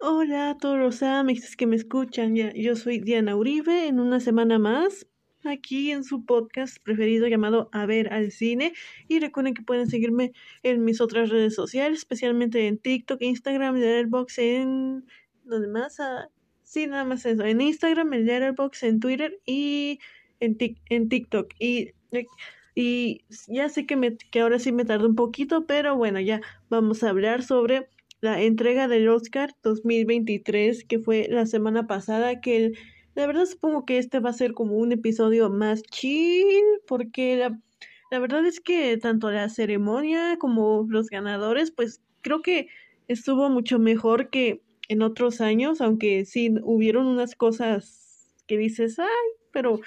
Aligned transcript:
Hola 0.00 0.50
a 0.50 0.58
todos 0.58 0.78
los 0.78 1.02
amigos 1.02 1.54
que 1.56 1.66
me 1.66 1.76
escuchan. 1.76 2.34
Yo 2.34 2.74
soy 2.74 2.98
Diana 2.98 3.36
Uribe. 3.36 3.86
En 3.86 4.00
una 4.00 4.18
semana 4.18 4.58
más 4.58 5.06
aquí 5.44 5.92
en 5.92 6.02
su 6.02 6.24
podcast 6.24 6.78
preferido 6.82 7.28
llamado 7.28 7.68
A 7.72 7.86
ver 7.86 8.12
al 8.12 8.32
cine. 8.32 8.72
Y 9.06 9.20
recuerden 9.20 9.54
que 9.54 9.62
pueden 9.62 9.88
seguirme 9.88 10.32
en 10.64 10.84
mis 10.84 11.00
otras 11.00 11.30
redes 11.30 11.54
sociales, 11.54 11.98
especialmente 11.98 12.66
en 12.66 12.78
TikTok, 12.78 13.22
Instagram, 13.22 13.76
Letterboxd, 13.76 14.38
en 14.40 15.04
donde 15.44 15.68
más 15.68 16.00
ah, 16.00 16.30
sí, 16.64 16.88
nada 16.88 17.04
más 17.04 17.24
eso, 17.26 17.44
en 17.44 17.60
Instagram, 17.60 18.12
en 18.12 18.26
Letterboxd, 18.26 18.84
en 18.84 19.00
Twitter 19.00 19.38
y 19.46 20.00
en, 20.40 20.56
en 20.88 21.08
TikTok. 21.08 21.54
Y 21.60 21.92
y 22.80 23.24
ya 23.48 23.68
sé 23.68 23.86
que, 23.86 23.96
me, 23.96 24.16
que 24.16 24.38
ahora 24.38 24.60
sí 24.60 24.70
me 24.70 24.84
tardó 24.84 25.08
un 25.08 25.16
poquito, 25.16 25.66
pero 25.66 25.96
bueno, 25.96 26.20
ya 26.20 26.40
vamos 26.70 27.02
a 27.02 27.10
hablar 27.10 27.42
sobre 27.42 27.88
la 28.20 28.40
entrega 28.40 28.86
del 28.86 29.08
Oscar 29.08 29.56
2023 29.64 30.84
que 30.84 31.00
fue 31.00 31.26
la 31.28 31.44
semana 31.46 31.88
pasada, 31.88 32.40
que 32.40 32.74
la 33.16 33.26
verdad 33.26 33.46
supongo 33.46 33.84
que 33.84 33.98
este 33.98 34.20
va 34.20 34.30
a 34.30 34.32
ser 34.32 34.52
como 34.54 34.76
un 34.76 34.92
episodio 34.92 35.50
más 35.50 35.82
chill, 35.82 36.62
porque 36.86 37.36
la, 37.36 37.58
la 38.12 38.20
verdad 38.20 38.46
es 38.46 38.60
que 38.60 38.96
tanto 38.96 39.28
la 39.32 39.48
ceremonia 39.48 40.36
como 40.38 40.86
los 40.88 41.10
ganadores, 41.10 41.72
pues 41.72 42.00
creo 42.20 42.42
que 42.42 42.68
estuvo 43.08 43.50
mucho 43.50 43.80
mejor 43.80 44.30
que 44.30 44.62
en 44.88 45.02
otros 45.02 45.40
años, 45.40 45.80
aunque 45.80 46.24
sí 46.24 46.54
hubieron 46.62 47.06
unas 47.06 47.34
cosas 47.34 48.36
que 48.46 48.56
dices, 48.56 49.00
ay, 49.00 49.08
pero 49.50 49.80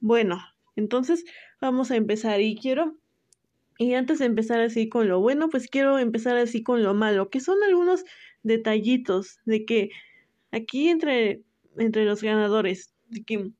bueno, 0.00 0.40
entonces 0.76 1.24
vamos 1.60 1.90
a 1.90 1.96
empezar. 1.96 2.40
Y 2.40 2.56
quiero, 2.56 2.96
y 3.78 3.94
antes 3.94 4.18
de 4.18 4.26
empezar 4.26 4.60
así 4.60 4.88
con 4.88 5.08
lo 5.08 5.20
bueno, 5.20 5.48
pues 5.48 5.68
quiero 5.68 5.98
empezar 5.98 6.36
así 6.36 6.62
con 6.62 6.82
lo 6.82 6.94
malo, 6.94 7.30
que 7.30 7.40
son 7.40 7.62
algunos 7.62 8.04
detallitos 8.42 9.38
de 9.44 9.64
que 9.64 9.90
aquí 10.50 10.88
entre, 10.88 11.42
entre 11.76 12.04
los 12.04 12.22
ganadores, 12.22 12.92
de 13.08 13.22
que 13.22 13.50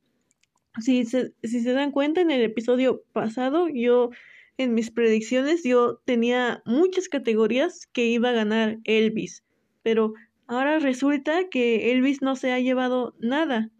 si 0.80 1.04
se, 1.04 1.32
si 1.42 1.60
se 1.60 1.72
dan 1.72 1.90
cuenta 1.90 2.20
en 2.20 2.30
el 2.30 2.42
episodio 2.42 3.02
pasado, 3.12 3.68
yo 3.68 4.10
en 4.58 4.74
mis 4.74 4.90
predicciones 4.90 5.62
yo 5.64 6.00
tenía 6.04 6.62
muchas 6.64 7.08
categorías 7.08 7.86
que 7.92 8.06
iba 8.06 8.30
a 8.30 8.32
ganar 8.32 8.78
Elvis, 8.84 9.44
pero 9.82 10.14
ahora 10.46 10.78
resulta 10.78 11.48
que 11.50 11.92
Elvis 11.92 12.22
no 12.22 12.36
se 12.36 12.52
ha 12.52 12.60
llevado 12.60 13.14
nada, 13.18 13.70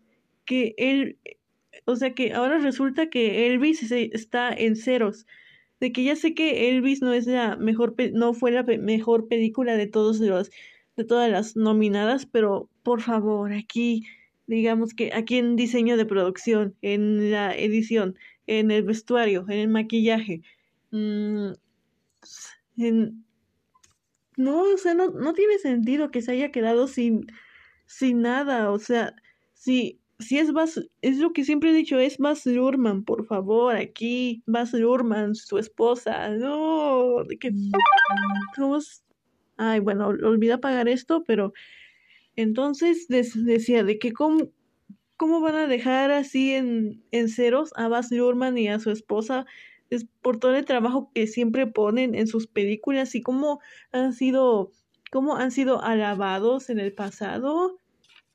que 0.44 0.74
él 0.76 1.18
o 1.84 1.96
sea 1.96 2.14
que 2.14 2.32
ahora 2.32 2.58
resulta 2.58 3.10
que 3.10 3.46
Elvis 3.46 3.90
está 3.90 4.52
en 4.52 4.76
ceros. 4.76 5.26
De 5.80 5.92
que 5.92 6.04
ya 6.04 6.14
sé 6.14 6.34
que 6.34 6.70
Elvis 6.70 7.02
no 7.02 7.12
es 7.12 7.26
la 7.26 7.56
mejor, 7.56 7.96
no 8.12 8.34
fue 8.34 8.52
la 8.52 8.62
mejor 8.62 9.26
película 9.28 9.76
de 9.76 9.88
todos 9.88 10.20
los, 10.20 10.50
de 10.96 11.04
todas 11.04 11.30
las 11.30 11.56
nominadas, 11.56 12.26
pero 12.26 12.70
por 12.84 13.00
favor, 13.00 13.52
aquí, 13.52 14.06
digamos 14.46 14.94
que 14.94 15.12
aquí 15.12 15.38
en 15.38 15.56
diseño 15.56 15.96
de 15.96 16.06
producción, 16.06 16.76
en 16.82 17.32
la 17.32 17.54
edición, 17.56 18.16
en 18.46 18.70
el 18.70 18.84
vestuario, 18.84 19.44
en 19.48 19.58
el 19.58 19.68
maquillaje, 19.68 20.42
mmm, 20.92 21.52
en, 22.76 23.24
no, 24.36 24.62
o 24.62 24.76
sea, 24.78 24.94
no, 24.94 25.10
no 25.10 25.34
tiene 25.34 25.58
sentido 25.58 26.10
que 26.10 26.22
se 26.22 26.32
haya 26.32 26.50
quedado 26.52 26.86
sin, 26.88 27.26
sin 27.86 28.22
nada, 28.22 28.70
o 28.70 28.78
sea, 28.78 29.14
si 29.54 30.01
si 30.22 30.38
es 30.38 30.52
Bas, 30.52 30.80
es 31.02 31.18
lo 31.18 31.32
que 31.32 31.44
siempre 31.44 31.70
he 31.70 31.74
dicho, 31.74 31.98
es 31.98 32.18
Bas 32.18 32.46
Lurman, 32.46 33.04
por 33.04 33.26
favor, 33.26 33.76
aquí, 33.76 34.42
Bas 34.46 34.72
Lurman, 34.72 35.34
su 35.34 35.58
esposa, 35.58 36.30
no, 36.30 37.24
de 37.24 37.38
que, 37.38 37.52
ay, 39.56 39.80
bueno, 39.80 40.08
olvida 40.08 40.58
pagar 40.58 40.88
esto, 40.88 41.24
pero 41.24 41.52
entonces 42.36 43.06
decía 43.08 43.84
de 43.84 43.98
que 43.98 44.12
cómo, 44.12 44.48
cómo 45.16 45.40
van 45.40 45.56
a 45.56 45.66
dejar 45.66 46.10
así 46.10 46.54
en, 46.54 47.04
en 47.10 47.28
ceros 47.28 47.72
a 47.76 47.88
Bas 47.88 48.10
Lurman 48.10 48.56
y 48.58 48.68
a 48.68 48.78
su 48.78 48.90
esposa, 48.90 49.46
es 49.90 50.06
por 50.22 50.38
todo 50.38 50.54
el 50.54 50.64
trabajo 50.64 51.10
que 51.14 51.26
siempre 51.26 51.66
ponen 51.66 52.14
en 52.14 52.26
sus 52.26 52.46
películas 52.46 53.14
y 53.14 53.20
cómo 53.20 53.60
han 53.92 54.14
sido, 54.14 54.72
cómo 55.10 55.36
han 55.36 55.50
sido 55.50 55.82
alabados 55.82 56.70
en 56.70 56.80
el 56.80 56.94
pasado 56.94 57.76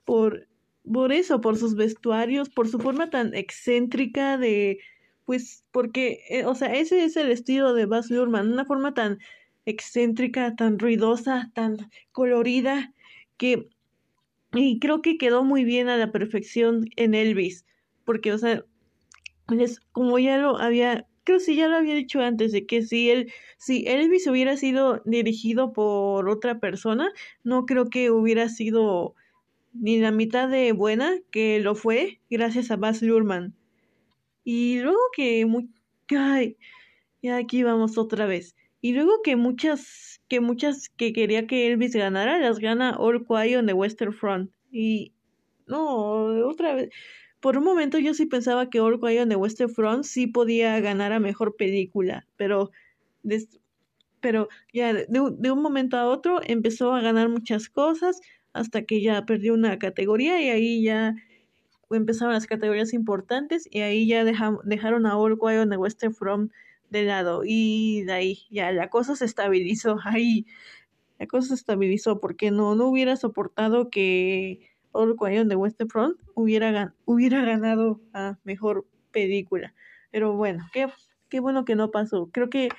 por 0.05 0.47
por 0.91 1.11
eso, 1.11 1.41
por 1.41 1.57
sus 1.57 1.75
vestuarios, 1.75 2.49
por 2.49 2.67
su 2.67 2.79
forma 2.79 3.09
tan 3.09 3.33
excéntrica 3.33 4.37
de, 4.37 4.79
pues, 5.25 5.63
porque, 5.71 6.21
eh, 6.29 6.45
o 6.45 6.55
sea, 6.55 6.73
ese 6.73 7.03
es 7.03 7.17
el 7.17 7.31
estilo 7.31 7.73
de 7.73 7.85
Baz 7.85 8.09
Luhrmann, 8.09 8.51
una 8.51 8.65
forma 8.65 8.93
tan 8.93 9.19
excéntrica, 9.65 10.55
tan 10.55 10.79
ruidosa, 10.79 11.51
tan 11.53 11.77
colorida, 12.11 12.93
que, 13.37 13.69
y 14.53 14.79
creo 14.79 15.01
que 15.01 15.17
quedó 15.17 15.43
muy 15.43 15.63
bien 15.65 15.89
a 15.89 15.97
la 15.97 16.11
perfección 16.11 16.85
en 16.95 17.13
Elvis, 17.13 17.65
porque, 18.05 18.31
o 18.31 18.37
sea, 18.37 18.63
como 19.91 20.19
ya 20.19 20.37
lo 20.37 20.57
había, 20.57 21.07
creo 21.23 21.39
que 21.45 21.55
ya 21.55 21.67
lo 21.67 21.77
había 21.77 21.95
dicho 21.95 22.21
antes, 22.21 22.51
de 22.51 22.65
que 22.65 22.81
si 22.81 23.09
él, 23.09 23.31
si 23.57 23.85
Elvis 23.87 24.27
hubiera 24.27 24.55
sido 24.57 25.01
dirigido 25.05 25.73
por 25.73 26.29
otra 26.29 26.59
persona, 26.59 27.11
no 27.43 27.65
creo 27.65 27.89
que 27.89 28.11
hubiera 28.11 28.49
sido 28.49 29.15
ni 29.79 29.99
la 29.99 30.11
mitad 30.11 30.49
de 30.49 30.71
buena 30.71 31.17
que 31.31 31.59
lo 31.59 31.75
fue 31.75 32.19
gracias 32.29 32.71
a 32.71 32.77
Baz 32.77 33.01
Luhrmann. 33.01 33.55
Y 34.43 34.79
luego 34.79 34.99
que 35.15 35.45
muy 35.45 35.69
ay, 36.09 36.57
ya 37.21 37.37
aquí 37.37 37.63
vamos 37.63 37.97
otra 37.97 38.25
vez. 38.25 38.55
Y 38.81 38.93
luego 38.93 39.21
que 39.23 39.35
muchas 39.35 40.21
que 40.27 40.39
muchas 40.39 40.89
que 40.89 41.13
quería 41.13 41.47
que 41.47 41.67
Elvis 41.67 41.95
ganara 41.95 42.39
las 42.39 42.59
gana 42.59 42.95
All 42.97 43.25
Quiet 43.25 43.57
on 43.59 43.65
the 43.65 43.73
Western 43.73 44.13
Front. 44.13 44.51
Y 44.71 45.13
no, 45.67 46.47
otra 46.47 46.75
vez. 46.75 46.89
Por 47.39 47.57
un 47.57 47.63
momento 47.63 47.99
yo 47.99 48.13
sí 48.13 48.25
pensaba 48.25 48.69
que 48.69 48.79
All 48.79 48.99
Quiet 48.99 49.23
on 49.23 49.29
the 49.29 49.35
Western 49.35 49.69
Front 49.69 50.05
sí 50.05 50.27
podía 50.27 50.79
ganar 50.79 51.13
a 51.13 51.19
mejor 51.19 51.55
película, 51.55 52.25
pero 52.37 52.71
pero 54.19 54.49
ya 54.73 54.93
de, 54.93 55.05
de 55.07 55.51
un 55.51 55.61
momento 55.61 55.97
a 55.97 56.07
otro 56.07 56.39
empezó 56.43 56.93
a 56.93 57.01
ganar 57.01 57.29
muchas 57.29 57.69
cosas 57.69 58.19
hasta 58.57 58.83
que 58.83 59.01
ya 59.01 59.25
perdió 59.25 59.53
una 59.53 59.79
categoría 59.79 60.41
y 60.41 60.49
ahí 60.49 60.83
ya 60.83 61.15
empezaron 61.89 62.33
las 62.33 62.47
categorías 62.47 62.93
importantes 62.93 63.67
y 63.71 63.81
ahí 63.81 64.07
ya 64.07 64.25
dejaron 64.25 65.05
a 65.05 65.17
All 65.17 65.39
Quiet 65.39 65.59
on 65.59 65.73
Western 65.73 66.13
Front 66.13 66.51
de 66.89 67.03
lado 67.03 67.41
y 67.45 68.03
de 68.03 68.13
ahí 68.13 68.39
ya 68.49 68.71
la 68.71 68.89
cosa 68.89 69.15
se 69.15 69.25
estabilizó. 69.25 69.97
Ahí 70.05 70.45
la 71.19 71.27
cosa 71.27 71.49
se 71.49 71.55
estabilizó 71.55 72.19
porque 72.19 72.51
no 72.51 72.75
no 72.75 72.87
hubiera 72.87 73.15
soportado 73.15 73.89
que 73.89 74.69
All 74.91 75.15
Quiet 75.17 75.41
on 75.41 75.49
the 75.49 75.55
Western 75.55 75.89
Front 75.89 76.19
hubiera 76.35 76.93
hubiera 77.05 77.43
ganado 77.43 78.01
a 78.13 78.37
mejor 78.43 78.85
película. 79.11 79.73
Pero 80.11 80.33
bueno 80.35 80.65
qué 80.73 80.87
qué 81.29 81.39
bueno 81.39 81.65
que 81.65 81.75
no 81.75 81.91
pasó. 81.91 82.29
Creo 82.31 82.49
que 82.49 82.69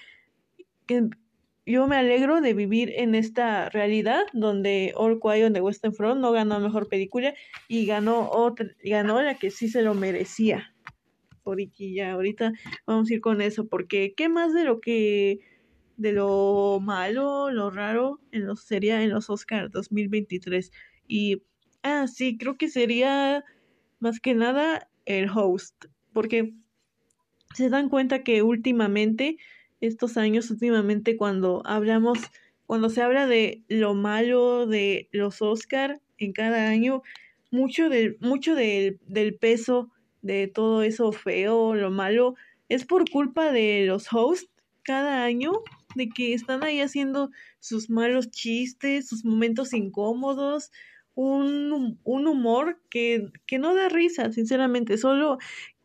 yo 1.69 1.87
me 1.87 1.97
alegro 1.97 2.41
de 2.41 2.55
vivir 2.55 2.95
en 2.97 3.15
esta 3.15 3.69
realidad 3.69 4.23
donde 4.33 4.95
All 4.97 5.21
Quiet 5.21 5.45
on 5.45 5.53
the 5.53 5.61
Western 5.61 5.93
Front 5.93 6.21
no 6.21 6.33
ganó 6.33 6.59
mejor 6.61 6.89
película 6.89 7.34
y 7.69 7.84
ganó 7.84 8.31
otra, 8.31 8.71
ganó 8.83 9.21
la 9.21 9.34
que 9.34 9.51
sí 9.51 9.69
se 9.69 9.83
lo 9.83 9.93
merecía. 9.93 10.75
ya 11.79 12.12
ahorita 12.12 12.53
vamos 12.87 13.11
a 13.11 13.15
ir 13.15 13.21
con 13.21 13.43
eso, 13.43 13.69
porque 13.69 14.15
qué 14.17 14.31
más 14.31 14.55
de 14.55 14.65
lo 14.65 14.81
que 14.81 15.41
de 15.99 16.12
lo 16.12 16.79
malo, 16.81 17.51
lo 17.51 17.71
raro 17.71 18.21
en 18.33 18.47
los 18.47 18.62
sería 18.62 19.03
en 19.03 19.11
los 19.11 19.29
Oscars 19.29 19.71
2023 19.71 20.71
y 21.06 21.43
ah 21.83 22.06
sí, 22.06 22.39
creo 22.39 22.56
que 22.56 22.69
sería 22.69 23.45
más 23.99 24.21
que 24.21 24.33
nada 24.33 24.89
el 25.05 25.29
host, 25.29 25.87
porque 26.15 26.55
se 27.55 27.69
dan 27.69 27.91
cuenta 27.91 28.23
que 28.23 28.43
últimamente 28.43 29.37
estos 29.81 30.16
años 30.16 30.50
últimamente 30.50 31.16
cuando 31.16 31.62
hablamos, 31.65 32.19
cuando 32.67 32.91
se 32.91 33.03
habla 33.03 33.26
de 33.26 33.62
lo 33.69 33.94
malo 33.94 34.67
de 34.67 35.08
los 35.12 35.43
Oscar 35.43 36.00
en 36.19 36.32
cada 36.32 36.69
año, 36.69 37.03
mucho 37.50 37.88
del, 37.88 38.19
mucho 38.20 38.55
del, 38.55 38.99
peso 39.41 39.91
de 40.23 40.49
todo 40.49 40.82
eso 40.82 41.12
feo, 41.12 41.75
lo 41.75 41.91
malo, 41.91 42.35
es 42.69 42.85
por 42.85 43.08
culpa 43.08 43.53
de 43.53 43.85
los 43.87 44.12
hosts 44.12 44.50
cada 44.82 45.25
año, 45.25 45.53
de 45.94 46.08
que 46.08 46.35
están 46.35 46.62
ahí 46.64 46.81
haciendo 46.81 47.31
sus 47.61 47.91
malos 47.91 48.31
chistes, 48.31 49.08
sus 49.08 49.25
momentos 49.25 49.73
incómodos, 49.73 50.70
un, 51.14 51.99
un 52.05 52.26
humor 52.26 52.81
que, 52.91 53.31
que 53.47 53.58
no 53.58 53.75
da 53.75 53.88
risa, 53.88 54.32
sinceramente, 54.32 54.99
solo 54.99 55.38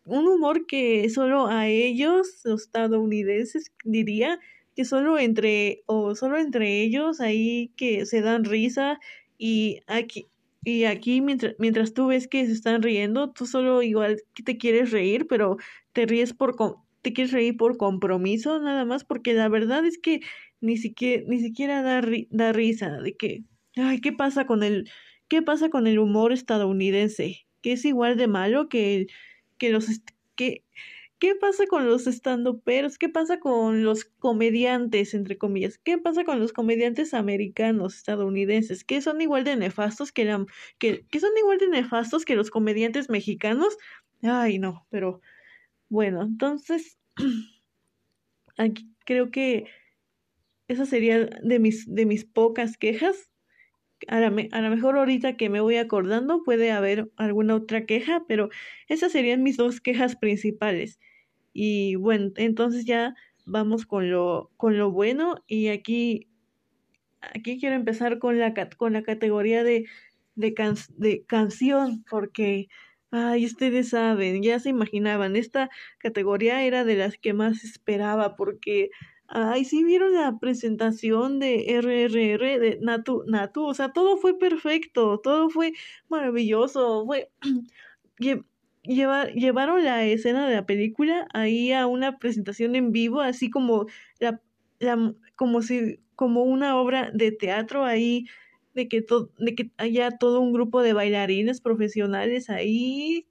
un 0.05 0.27
humor 0.27 0.65
que 0.65 1.09
solo 1.09 1.47
a 1.47 1.67
ellos, 1.67 2.41
los 2.44 2.63
estadounidenses, 2.63 3.71
diría 3.83 4.39
que 4.75 4.85
solo 4.85 5.17
entre, 5.19 5.83
o 5.85 6.15
solo 6.15 6.38
entre 6.38 6.81
ellos 6.81 7.21
ahí 7.21 7.71
que 7.77 8.05
se 8.05 8.21
dan 8.21 8.44
risa 8.44 9.00
y 9.38 9.81
aquí, 9.88 10.27
y 10.63 10.85
aquí 10.85 11.21
mientras, 11.21 11.55
mientras 11.59 11.94
tú 11.94 12.07
ves 12.07 12.27
que 12.27 12.45
se 12.45 12.53
están 12.53 12.81
riendo, 12.81 13.31
tú 13.31 13.45
solo 13.45 13.81
igual 13.81 14.21
te 14.45 14.57
quieres 14.57 14.91
reír, 14.91 15.27
pero 15.27 15.57
te 15.94 16.06
ríes 16.06 16.33
por, 16.33 16.56
te 17.01 17.13
quieres 17.13 17.33
reír 17.33 17.57
por 17.57 17.77
compromiso 17.77 18.59
nada 18.59 18.85
más, 18.85 19.03
porque 19.03 19.33
la 19.33 19.49
verdad 19.49 19.85
es 19.85 19.97
que 19.97 20.21
ni 20.61 20.77
siquiera, 20.77 21.23
ni 21.27 21.39
siquiera 21.39 21.81
da, 21.81 22.01
da 22.29 22.53
risa 22.53 22.91
de 23.01 23.15
que, 23.15 23.44
ay, 23.75 23.99
¿qué 24.01 24.11
pasa 24.13 24.45
con 24.45 24.63
el, 24.63 24.89
qué 25.27 25.41
pasa 25.41 25.69
con 25.69 25.88
el 25.88 25.99
humor 25.99 26.31
estadounidense? 26.33 27.45
Que 27.61 27.73
es 27.73 27.85
igual 27.85 28.17
de 28.17 28.27
malo 28.27 28.69
que, 28.69 29.07
que 29.57 29.69
los, 29.69 29.88
que, 30.35 30.63
¿Qué 31.23 31.35
pasa 31.35 31.65
con 31.67 31.88
los 31.88 32.05
estandoperos? 32.05 32.97
¿Qué 32.97 33.07
pasa 33.07 33.39
con 33.39 33.85
los 33.85 34.03
comediantes, 34.03 35.13
entre 35.13 35.38
comillas? 35.38 35.77
¿Qué 35.77 35.97
pasa 35.97 36.25
con 36.25 36.38
los 36.41 36.51
comediantes 36.51 37.13
americanos, 37.13 37.95
estadounidenses? 37.95 38.83
¿Que 38.83 39.01
son 39.01 39.21
igual 39.21 39.45
de 39.45 39.55
nefastos 39.55 40.11
que, 40.11 40.25
la, 40.25 40.45
que, 40.79 41.05
que 41.09 41.21
son 41.21 41.31
igual 41.38 41.59
de 41.59 41.69
nefastos 41.69 42.25
que 42.25 42.35
los 42.35 42.51
comediantes 42.51 43.09
mexicanos? 43.09 43.77
Ay, 44.21 44.59
no, 44.59 44.85
pero 44.89 45.21
bueno, 45.88 46.23
entonces 46.23 46.99
aquí 48.57 48.89
creo 49.06 49.31
que 49.31 49.67
esa 50.67 50.85
sería 50.85 51.25
de 51.25 51.59
mis, 51.59 51.85
de 51.88 52.06
mis 52.06 52.25
pocas 52.25 52.77
quejas. 52.77 53.29
A 54.07 54.19
lo, 54.19 54.27
a 54.51 54.61
lo 54.61 54.69
mejor 54.69 54.97
ahorita 54.97 55.38
que 55.38 55.50
me 55.50 55.61
voy 55.61 55.77
acordando 55.77 56.44
puede 56.44 56.71
haber 56.71 57.09
alguna 57.17 57.55
otra 57.55 57.85
queja, 57.85 58.23
pero 58.27 58.50
esas 58.88 59.11
serían 59.11 59.44
mis 59.44 59.57
dos 59.57 59.81
quejas 59.81 60.15
principales. 60.15 61.00
Y 61.53 61.95
bueno, 61.95 62.31
entonces 62.38 62.85
ya 62.85 63.15
vamos 63.45 63.85
con 63.85 64.09
lo, 64.11 64.51
con 64.57 64.77
lo 64.77 64.91
bueno 64.91 65.44
y 65.47 65.67
aquí, 65.69 66.27
aquí 67.21 67.59
quiero 67.59 67.75
empezar 67.75 68.19
con 68.19 68.39
la, 68.39 68.53
con 68.77 68.94
la 68.94 69.03
categoría 69.03 69.63
de, 69.63 69.85
de, 70.35 70.53
de 70.97 71.25
canción 71.25 72.03
porque, 72.09 72.67
ay, 73.11 73.45
ustedes 73.45 73.89
saben, 73.89 74.41
ya 74.44 74.59
se 74.59 74.69
imaginaban, 74.69 75.35
esta 75.35 75.69
categoría 75.99 76.63
era 76.63 76.83
de 76.83 76.95
las 76.95 77.17
que 77.17 77.33
más 77.33 77.63
esperaba 77.63 78.35
porque, 78.35 78.89
ay, 79.27 79.65
sí 79.65 79.83
vieron 79.83 80.13
la 80.13 80.37
presentación 80.39 81.39
de 81.39 81.65
RRR 81.77 82.59
de 82.59 82.79
Natu, 82.81 83.23
Natu, 83.27 83.65
o 83.65 83.73
sea, 83.73 83.93
todo 83.93 84.17
fue 84.17 84.37
perfecto, 84.37 85.19
todo 85.19 85.49
fue 85.49 85.73
maravilloso, 86.09 87.05
fue 87.05 87.31
llevaron 88.83 89.83
la 89.83 90.05
escena 90.05 90.47
de 90.47 90.55
la 90.55 90.65
película 90.65 91.27
ahí 91.33 91.71
a 91.71 91.87
una 91.87 92.19
presentación 92.19 92.75
en 92.75 92.91
vivo, 92.91 93.21
así 93.21 93.49
como 93.49 93.87
la, 94.19 94.41
la 94.79 95.13
como 95.35 95.61
si 95.61 95.99
como 96.15 96.43
una 96.43 96.77
obra 96.77 97.11
de 97.13 97.31
teatro 97.31 97.85
ahí 97.85 98.25
de 98.75 98.87
que 98.87 99.01
to, 99.01 99.31
de 99.37 99.55
que 99.55 99.71
haya 99.77 100.11
todo 100.11 100.41
un 100.41 100.53
grupo 100.53 100.81
de 100.81 100.93
bailarines 100.93 101.61
profesionales 101.61 102.49
ahí 102.49 103.27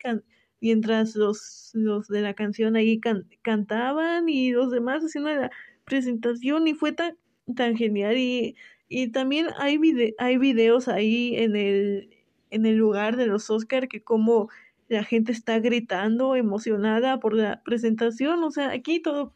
mientras 0.61 1.17
los 1.17 1.71
los 1.75 2.09
de 2.09 2.23
la 2.23 2.35
canción 2.35 2.77
ahí 2.77 3.01
cantaban 3.43 4.29
y 4.29 4.53
los 4.53 4.71
demás 4.71 5.03
haciendo 5.03 5.31
la 5.31 5.51
presentación 5.85 6.69
y 6.69 6.75
fue 6.75 6.93
tan 6.93 7.17
tan 7.57 7.77
genial 7.77 8.17
y 8.17 8.57
y 8.89 9.09
también 9.09 9.49
hay 9.59 9.79
vide 9.79 10.15
hay 10.19 10.39
videos 10.39 10.89
ahí 10.89 11.37
en 11.37 11.57
el 11.57 12.11
en 12.51 12.67
el 12.67 12.77
lugar 12.77 13.17
de 13.17 13.27
los 13.27 13.51
Oscar 13.51 13.89
que 13.89 14.03
como 14.03 14.49
la 14.93 15.05
gente 15.05 15.33
está 15.33 15.59
gritando, 15.59 16.37
emocionada 16.37 17.19
por 17.19 17.35
la 17.35 17.63
presentación, 17.65 18.45
o 18.45 18.51
sea, 18.51 18.71
aquí 18.71 19.01
todo, 19.01 19.33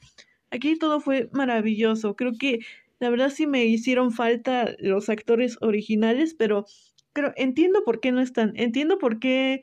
aquí 0.50 0.76
todo 0.78 1.00
fue 1.00 1.30
maravilloso. 1.32 2.14
Creo 2.14 2.32
que 2.38 2.60
la 3.00 3.10
verdad 3.10 3.30
sí 3.30 3.46
me 3.46 3.64
hicieron 3.64 4.12
falta 4.12 4.74
los 4.78 5.08
actores 5.08 5.56
originales, 5.62 6.34
pero, 6.34 6.66
pero 7.12 7.32
entiendo 7.36 7.82
por 7.84 8.00
qué 8.00 8.12
no 8.12 8.20
están, 8.20 8.52
entiendo 8.56 8.98
por 8.98 9.18
qué, 9.18 9.62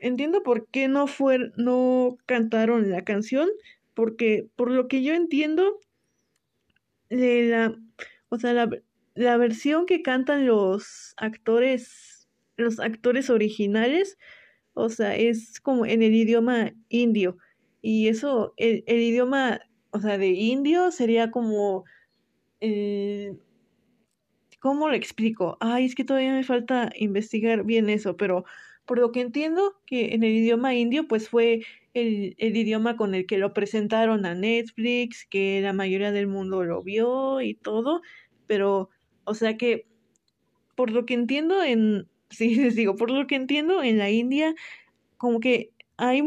entiendo 0.00 0.42
por 0.42 0.66
qué 0.68 0.88
no 0.88 1.06
fue, 1.06 1.52
no 1.56 2.18
cantaron 2.26 2.90
la 2.90 3.04
canción, 3.04 3.48
porque 3.94 4.48
por 4.56 4.70
lo 4.70 4.88
que 4.88 5.02
yo 5.02 5.14
entiendo, 5.14 5.78
la, 7.10 7.76
o 8.28 8.38
sea, 8.38 8.52
la, 8.52 8.70
la 9.14 9.36
versión 9.36 9.86
que 9.86 10.02
cantan 10.02 10.46
los 10.46 11.14
actores, 11.16 12.28
los 12.56 12.80
actores 12.80 13.30
originales, 13.30 14.18
o 14.74 14.88
sea, 14.88 15.16
es 15.16 15.60
como 15.60 15.86
en 15.86 16.02
el 16.02 16.14
idioma 16.14 16.72
indio. 16.88 17.36
Y 17.82 18.08
eso, 18.08 18.54
el, 18.56 18.84
el 18.86 19.00
idioma, 19.00 19.60
o 19.90 20.00
sea, 20.00 20.18
de 20.18 20.28
indio 20.28 20.90
sería 20.90 21.30
como... 21.30 21.84
Eh, 22.60 23.36
¿Cómo 24.60 24.88
lo 24.88 24.94
explico? 24.94 25.56
Ay, 25.60 25.84
es 25.84 25.94
que 25.94 26.04
todavía 26.04 26.32
me 26.32 26.42
falta 26.42 26.90
investigar 26.96 27.64
bien 27.64 27.88
eso, 27.88 28.16
pero 28.16 28.44
por 28.86 28.98
lo 28.98 29.12
que 29.12 29.20
entiendo 29.20 29.80
que 29.86 30.14
en 30.14 30.24
el 30.24 30.32
idioma 30.32 30.74
indio, 30.74 31.06
pues 31.06 31.28
fue 31.28 31.64
el, 31.94 32.34
el, 32.38 32.56
idioma 32.56 32.96
con 32.96 33.14
el 33.14 33.26
que 33.26 33.38
lo 33.38 33.52
presentaron 33.54 34.26
a 34.26 34.34
Netflix, 34.34 35.26
que 35.28 35.60
la 35.62 35.72
mayoría 35.72 36.12
del 36.12 36.26
mundo 36.26 36.64
lo 36.64 36.82
vio 36.82 37.40
y 37.40 37.54
todo, 37.54 38.02
pero, 38.46 38.90
o 39.24 39.34
sea 39.34 39.56
que, 39.56 39.86
por 40.76 40.90
lo 40.90 41.06
que 41.06 41.14
entiendo 41.14 41.62
en, 41.62 42.08
sí, 42.30 42.54
les 42.56 42.76
digo, 42.76 42.96
por 42.96 43.10
lo 43.10 43.26
que 43.26 43.36
entiendo, 43.36 43.82
en 43.82 43.98
la 43.98 44.10
India, 44.10 44.54
como 45.16 45.40
que 45.40 45.72
hay, 45.96 46.22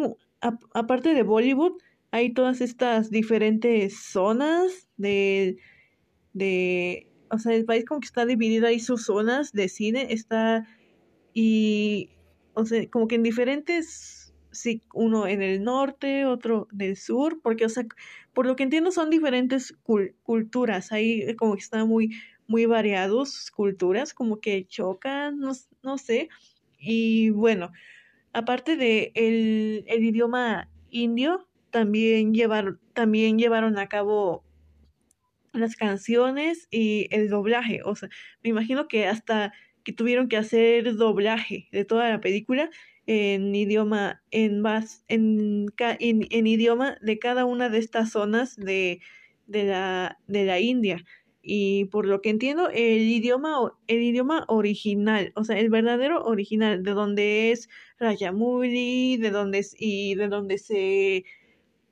aparte 0.74 1.14
de 1.14 1.24
Bollywood, 1.24 1.74
hay 2.12 2.34
todas 2.34 2.62
estas 2.62 3.10
diferentes 3.10 3.98
zonas 3.98 4.90
de, 4.98 5.58
de, 6.34 7.08
o 7.30 7.40
sea, 7.40 7.54
el 7.54 7.66
país 7.66 7.86
como 7.86 8.02
que 8.02 8.08
está 8.08 8.26
dividido, 8.26 8.68
hay 8.68 8.80
sus 8.80 9.06
zonas 9.06 9.54
de 9.54 9.70
cine, 9.70 10.08
está, 10.10 10.68
y, 11.34 12.10
o 12.54 12.66
sea, 12.66 12.86
como 12.90 13.08
que 13.08 13.16
en 13.16 13.24
diferentes, 13.24 14.21
sí, 14.52 14.84
uno 14.94 15.28
en 15.28 15.42
el 15.42 15.64
norte, 15.64 16.26
otro 16.26 16.68
del 16.72 16.98
sur, 16.98 17.40
porque, 17.42 17.66
o 17.66 17.70
sea, 17.70 17.86
por 18.34 18.46
lo 18.46 18.56
que 18.56 18.64
entiendo 18.64 18.92
son 18.92 19.10
diferentes 19.10 19.76
culturas, 20.24 20.92
ahí 20.92 21.36
como 21.36 21.56
que 21.56 21.62
está 21.62 21.86
muy 21.86 22.12
muy 22.52 22.66
variados 22.66 23.50
culturas, 23.52 24.14
como 24.14 24.42
que 24.42 24.68
chocan, 24.68 25.40
no, 25.40 25.54
no 25.84 25.98
sé. 25.98 26.28
Y 26.78 27.30
bueno, 27.30 27.72
aparte 28.34 28.76
de 28.76 29.14
el, 29.16 29.86
el 29.88 30.04
idioma 30.04 30.70
indio, 30.90 31.48
también, 31.70 32.34
llevar, 32.34 32.78
también 32.94 33.40
llevaron 33.40 33.78
a 33.78 33.88
cabo 33.88 34.44
las 35.54 35.78
canciones 35.78 36.68
y 36.70 37.08
el 37.12 37.30
doblaje. 37.30 37.82
O 37.86 37.96
sea, 37.96 38.10
me 38.44 38.50
imagino 38.50 38.90
que 38.90 39.08
hasta 39.08 39.54
que 39.86 39.94
tuvieron 39.94 40.28
que 40.28 40.38
hacer 40.38 40.96
doblaje 40.96 41.70
de 41.72 41.86
toda 41.86 42.10
la 42.10 42.20
película 42.20 42.70
en 43.14 43.54
idioma, 43.54 44.24
en, 44.32 44.62
más, 44.62 45.04
en, 45.10 45.66
en, 45.78 46.28
en 46.30 46.48
idioma 46.48 46.98
de 47.02 47.20
cada 47.20 47.44
una 47.44 47.68
de 47.68 47.78
estas 47.78 48.12
zonas 48.12 48.56
de, 48.56 49.02
de, 49.48 49.66
la, 49.66 50.18
de 50.28 50.46
la 50.46 50.62
India. 50.62 51.04
Y 51.42 51.86
por 51.86 52.06
lo 52.06 52.22
que 52.22 52.30
entiendo 52.30 52.70
el 52.70 53.02
idioma 53.02 53.58
el 53.88 54.02
idioma 54.04 54.46
original 54.48 55.34
o 55.36 55.44
sea 55.44 55.58
el 55.58 55.70
verdadero 55.72 56.24
original 56.24 56.84
de 56.84 56.92
donde 56.92 57.52
es 57.52 57.68
Rajamuli 58.00 59.18
de 59.18 59.32
donde 59.32 59.58
es 59.58 59.76
y 59.78 60.14
de 60.14 60.28
donde 60.28 60.60
se 60.60 61.26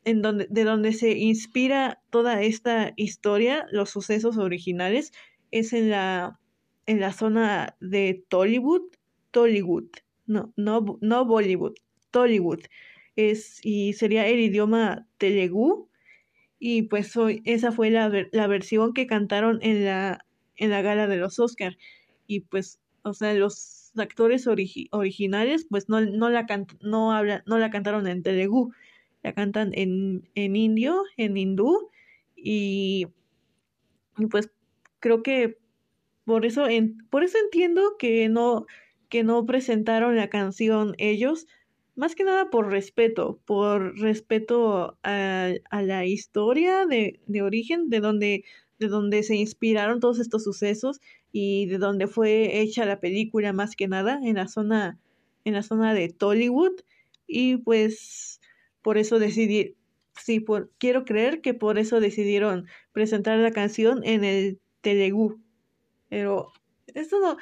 en 0.06 0.22
donde 0.22 0.46
de 0.52 0.64
donde 0.64 0.94
se 0.94 1.18
inspira 1.18 2.00
toda 2.12 2.44
esta 2.44 2.94
historia 2.96 3.66
los 3.72 3.90
sucesos 3.90 4.38
originales 4.38 5.14
es 5.50 5.74
en 5.74 5.90
la 5.90 6.40
en 6.86 7.00
la 7.00 7.12
zona 7.12 7.76
de 7.82 8.24
Tollywood 8.30 8.84
Tollywood 9.32 9.90
no 10.30 10.54
no 10.56 10.98
no 11.02 11.26
Bollywood 11.26 11.76
Tollywood 12.12 12.62
es 13.16 13.60
y 13.64 13.94
sería 13.94 14.28
el 14.28 14.40
idioma 14.40 15.08
telugu 15.18 15.90
y 16.60 16.84
pues 16.84 17.16
hoy, 17.16 17.42
esa 17.46 17.72
fue 17.72 17.90
la, 17.90 18.12
la 18.34 18.48
versión 18.48 18.94
que 18.94 19.08
cantaron 19.08 19.60
en 19.62 19.86
la, 19.86 20.26
en 20.58 20.70
la 20.70 20.82
gala 20.82 21.08
de 21.08 21.18
los 21.18 21.40
Oscar. 21.40 21.78
Y 22.28 22.42
pues, 22.42 22.82
o 23.04 23.14
sea, 23.14 23.34
los 23.34 23.94
actores 23.98 24.46
originales 24.46 25.66
pues 25.70 25.90
no, 25.90 26.02
no, 26.02 26.30
la 26.30 26.46
no, 26.82 27.14
habla 27.14 27.44
no 27.48 27.58
la 27.58 27.72
cantaron 27.72 28.08
en 28.08 28.24
Telugu, 28.24 28.74
la 29.24 29.34
cantan 29.34 29.72
en, 29.74 30.30
en 30.36 30.56
indio, 30.58 31.04
en 31.16 31.38
hindú. 31.38 31.90
Y, 32.36 33.08
y 34.18 34.26
pues 34.28 34.52
creo 35.00 35.24
que 35.24 35.58
por 36.26 36.46
eso, 36.46 36.68
en, 36.68 36.98
por 37.10 37.24
eso 37.24 37.38
entiendo 37.38 37.96
que 37.98 38.28
no, 38.28 38.66
que 39.10 39.24
no 39.24 39.46
presentaron 39.46 40.16
la 40.16 40.30
canción 40.30 40.96
ellos, 40.98 41.48
más 41.96 42.16
que 42.16 42.24
nada 42.24 42.50
por 42.50 42.72
respeto, 42.72 43.40
por 43.46 44.00
respeto 44.00 44.98
a, 45.04 45.52
a 45.70 45.82
la 45.82 46.06
historia 46.06 46.86
de, 46.86 47.20
de, 47.28 47.42
origen, 47.42 47.90
de 47.90 48.00
donde, 48.00 48.46
de 48.80 48.88
donde 48.88 49.24
se 49.24 49.36
inspiraron 49.36 50.00
todos 50.00 50.20
estos 50.20 50.44
sucesos 50.44 51.02
y 51.32 51.66
de 51.66 51.78
donde 51.78 52.08
fue 52.08 52.62
hecha 52.62 52.86
la 52.86 53.00
película 53.00 53.52
más 53.54 53.76
que 53.76 53.88
nada, 53.88 54.20
en 54.24 54.36
la 54.36 54.48
zona, 54.48 55.00
en 55.44 55.54
la 55.54 55.64
zona 55.64 55.94
de 55.94 56.10
Tollywood. 56.10 56.80
Y 57.28 57.58
pues 57.58 58.40
por 58.82 58.98
eso 58.98 59.20
decidí, 59.20 59.76
sí, 60.16 60.40
por, 60.40 60.72
quiero 60.78 61.04
creer 61.06 61.42
que 61.42 61.54
por 61.54 61.78
eso 61.78 62.00
decidieron 62.00 62.66
presentar 62.94 63.38
la 63.40 63.52
canción 63.52 64.02
en 64.04 64.24
el 64.24 64.60
Telugu. 64.82 65.40
Pero 66.10 66.52
esto 66.88 67.20
no, 67.20 67.38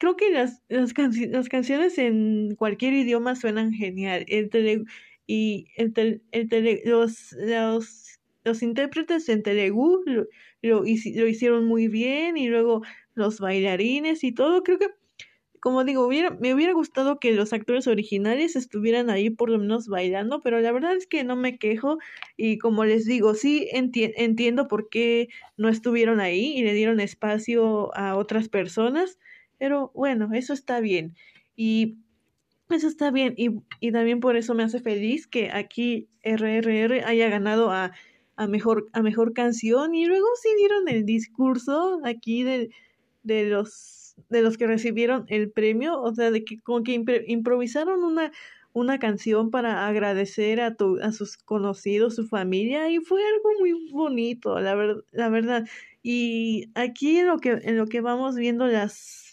creo 0.00 0.16
que 0.16 0.30
las, 0.30 0.62
las, 0.68 0.94
las 0.96 1.48
canciones 1.50 1.98
en 1.98 2.56
cualquier 2.56 2.94
idioma 2.94 3.36
suenan 3.36 3.72
genial. 3.72 4.24
y 5.26 5.66
el, 5.76 6.22
el 6.32 6.80
los, 6.86 7.32
los, 7.38 8.18
los, 8.44 8.62
intérpretes 8.62 9.28
en 9.28 9.42
Telugu 9.42 10.02
lo, 10.06 10.26
lo, 10.62 10.86
hicieron 10.86 11.66
muy 11.66 11.88
bien 11.88 12.38
y 12.38 12.48
luego 12.48 12.82
los 13.14 13.40
bailarines 13.40 14.24
y 14.24 14.32
todo, 14.32 14.62
creo 14.62 14.78
que 14.78 14.88
como 15.60 15.84
digo, 15.84 16.06
hubiera, 16.06 16.30
me 16.30 16.54
hubiera 16.54 16.72
gustado 16.72 17.20
que 17.20 17.32
los 17.32 17.52
actores 17.52 17.86
originales 17.86 18.56
estuvieran 18.56 19.10
ahí 19.10 19.28
por 19.28 19.50
lo 19.50 19.58
menos 19.58 19.88
bailando, 19.88 20.40
pero 20.40 20.60
la 20.60 20.72
verdad 20.72 20.96
es 20.96 21.06
que 21.06 21.22
no 21.24 21.36
me 21.36 21.58
quejo 21.58 21.98
y 22.38 22.56
como 22.56 22.86
les 22.86 23.04
digo, 23.04 23.34
sí 23.34 23.68
entiendo 23.72 24.68
por 24.68 24.88
qué 24.88 25.28
no 25.58 25.68
estuvieron 25.68 26.20
ahí 26.20 26.56
y 26.56 26.62
le 26.62 26.72
dieron 26.72 27.00
espacio 27.00 27.94
a 27.94 28.16
otras 28.16 28.48
personas, 28.48 29.18
pero 29.60 29.92
bueno, 29.94 30.30
eso 30.34 30.52
está 30.52 30.80
bien. 30.80 31.14
Y 31.54 31.98
eso 32.70 32.88
está 32.88 33.10
bien 33.10 33.34
y, 33.36 33.50
y 33.80 33.92
también 33.92 34.20
por 34.20 34.36
eso 34.36 34.54
me 34.54 34.62
hace 34.62 34.80
feliz 34.80 35.26
que 35.26 35.50
aquí 35.50 36.08
RRR 36.22 37.04
haya 37.04 37.28
ganado 37.28 37.70
a, 37.70 37.92
a, 38.36 38.46
mejor, 38.46 38.88
a 38.92 39.02
mejor 39.02 39.32
canción 39.32 39.94
y 39.94 40.06
luego 40.06 40.26
sí 40.40 40.48
dieron 40.56 40.88
el 40.88 41.04
discurso 41.04 42.00
aquí 42.04 42.44
de, 42.44 42.70
de 43.24 43.44
los 43.44 44.00
de 44.28 44.42
los 44.42 44.58
que 44.58 44.66
recibieron 44.66 45.24
el 45.28 45.50
premio, 45.50 46.00
o 46.00 46.14
sea, 46.14 46.30
de 46.30 46.44
que 46.44 46.60
como 46.60 46.82
que 46.82 47.02
improvisaron 47.26 48.02
una, 48.04 48.32
una 48.72 48.98
canción 48.98 49.50
para 49.50 49.86
agradecer 49.86 50.60
a, 50.60 50.74
tu, 50.74 50.98
a 51.00 51.12
sus 51.12 51.36
conocidos, 51.36 52.16
su 52.16 52.26
familia, 52.26 52.90
y 52.90 52.98
fue 52.98 53.20
algo 53.26 53.50
muy 53.60 53.90
bonito, 53.90 54.58
la, 54.60 54.74
ver, 54.74 55.04
la 55.12 55.28
verdad. 55.28 55.66
Y 56.02 56.70
aquí 56.74 57.18
en 57.18 57.28
lo 57.28 57.38
que, 57.38 57.58
en 57.62 57.76
lo 57.76 57.86
que 57.86 58.00
vamos 58.00 58.36
viendo 58.36 58.66
las, 58.66 59.29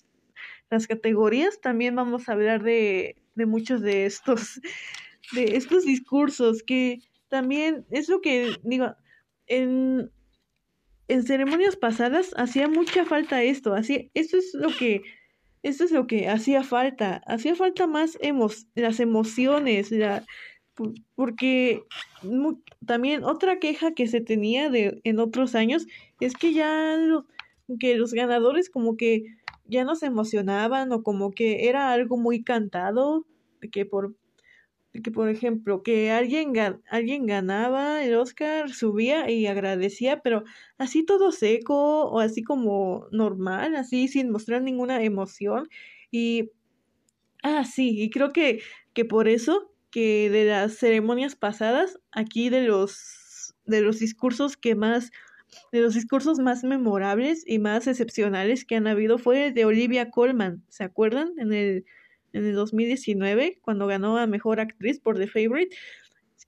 las 0.69 0.87
categorías, 0.87 1.61
también 1.61 1.95
vamos 1.95 2.27
a 2.27 2.33
hablar 2.33 2.63
de, 2.63 3.15
de 3.35 3.45
muchos 3.45 3.81
de 3.81 4.05
estos, 4.05 4.59
de 5.33 5.55
estos 5.55 5.85
discursos 5.85 6.63
que 6.63 7.01
también 7.29 7.85
es 7.91 8.09
lo 8.09 8.21
que 8.21 8.55
digo, 8.63 8.95
en, 9.47 10.11
en 11.07 11.23
ceremonias 11.23 11.75
pasadas 11.75 12.33
hacía 12.37 12.67
mucha 12.67 13.05
falta 13.05 13.43
esto, 13.43 13.75
esto 13.75 14.37
es 14.37 14.53
lo 14.53 14.69
que, 14.69 15.01
esto 15.63 15.83
es 15.83 15.91
lo 15.91 16.07
que 16.07 16.29
hacía 16.29 16.63
falta, 16.63 17.21
hacía 17.27 17.55
falta 17.55 17.87
más 17.87 18.17
emo 18.21 18.49
las 18.75 18.99
emociones, 18.99 19.91
porque 21.15 21.83
también 22.85 23.23
otra 23.23 23.59
queja 23.59 23.93
que 23.93 24.07
se 24.07 24.21
tenía 24.21 24.69
de 24.69 25.01
en 25.03 25.19
otros 25.19 25.55
años 25.55 25.87
es 26.19 26.33
que 26.35 26.53
ya 26.53 26.97
que 27.79 27.95
los 27.95 28.13
ganadores 28.13 28.69
como 28.69 28.95
que 28.95 29.25
ya 29.67 29.83
no 29.83 29.95
se 29.95 30.07
emocionaban 30.07 30.91
o 30.91 31.03
como 31.03 31.31
que 31.31 31.69
era 31.69 31.91
algo 31.91 32.17
muy 32.17 32.43
cantado, 32.43 33.25
que 33.71 33.85
por 33.85 34.15
que 35.03 35.11
por 35.11 35.29
ejemplo, 35.29 35.83
que 35.83 36.11
alguien, 36.11 36.53
alguien 36.89 37.25
ganaba 37.25 38.03
el 38.03 38.15
Oscar, 38.15 38.71
subía 38.71 39.29
y 39.29 39.47
agradecía, 39.47 40.21
pero 40.21 40.43
así 40.77 41.05
todo 41.05 41.31
seco 41.31 42.05
o 42.05 42.19
así 42.19 42.43
como 42.43 43.07
normal, 43.11 43.75
así 43.75 44.07
sin 44.07 44.31
mostrar 44.31 44.61
ninguna 44.61 45.03
emoción. 45.03 45.69
Y, 46.11 46.51
ah, 47.43 47.65
sí, 47.65 48.01
y 48.01 48.09
creo 48.09 48.31
que, 48.31 48.61
que 48.93 49.05
por 49.05 49.27
eso, 49.27 49.71
que 49.91 50.29
de 50.29 50.45
las 50.45 50.77
ceremonias 50.77 51.35
pasadas, 51.35 51.99
aquí 52.11 52.49
de 52.49 52.63
los, 52.63 53.55
de 53.65 53.81
los 53.81 53.99
discursos 53.99 54.57
que 54.57 54.75
más, 54.75 55.11
de 55.71 55.81
los 55.81 55.93
discursos 55.93 56.39
más 56.39 56.63
memorables 56.63 57.43
y 57.45 57.59
más 57.59 57.87
excepcionales 57.87 58.65
que 58.65 58.75
han 58.75 58.87
habido 58.87 59.17
fue 59.17 59.47
el 59.47 59.53
de 59.53 59.65
Olivia 59.65 60.09
Colman, 60.09 60.63
¿se 60.69 60.83
acuerdan? 60.83 61.33
En 61.37 61.53
el 61.53 61.85
en 62.33 62.45
el 62.45 62.55
2019, 62.55 63.59
cuando 63.61 63.87
ganó 63.87 64.17
a 64.17 64.27
Mejor 64.27 64.59
Actriz 64.59 64.99
por 64.99 65.17
The 65.17 65.27
Favorite. 65.27 65.75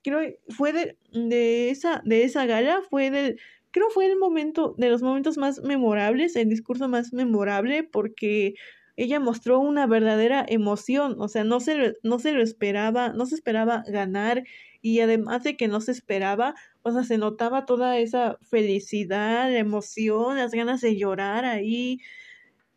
Creo 0.03 0.21
fue 0.49 0.71
de, 0.71 0.97
de, 1.11 1.69
esa, 1.69 2.01
de 2.05 2.23
esa 2.23 2.45
gala, 2.45 2.81
fue 2.89 3.11
del, 3.11 3.39
creo 3.71 3.89
fue 3.89 4.05
el 4.05 4.17
momento, 4.17 4.75
de 4.77 4.89
los 4.89 5.01
momentos 5.01 5.37
más 5.37 5.61
memorables, 5.61 6.35
el 6.35 6.47
discurso 6.47 6.87
más 6.87 7.11
memorable, 7.11 7.83
porque 7.83 8.53
ella 8.95 9.19
mostró 9.19 9.59
una 9.59 9.87
verdadera 9.87 10.45
emoción, 10.47 11.15
o 11.19 11.27
sea, 11.27 11.43
no 11.43 11.59
se, 11.59 11.95
no 12.03 12.19
se 12.19 12.31
lo 12.31 12.41
esperaba, 12.41 13.09
no 13.09 13.25
se 13.25 13.35
esperaba 13.35 13.83
ganar, 13.87 14.43
y 14.81 15.01
además 15.01 15.43
de 15.43 15.57
que 15.57 15.67
no 15.67 15.81
se 15.81 15.91
esperaba, 15.91 16.55
o 16.83 16.91
sea, 16.91 17.03
se 17.03 17.17
notaba 17.17 17.65
toda 17.65 17.97
esa 17.99 18.37
felicidad, 18.41 19.51
la 19.51 19.59
emoción, 19.59 20.37
las 20.37 20.51
ganas 20.51 20.81
de 20.81 20.97
llorar 20.97 21.45
ahí, 21.45 21.99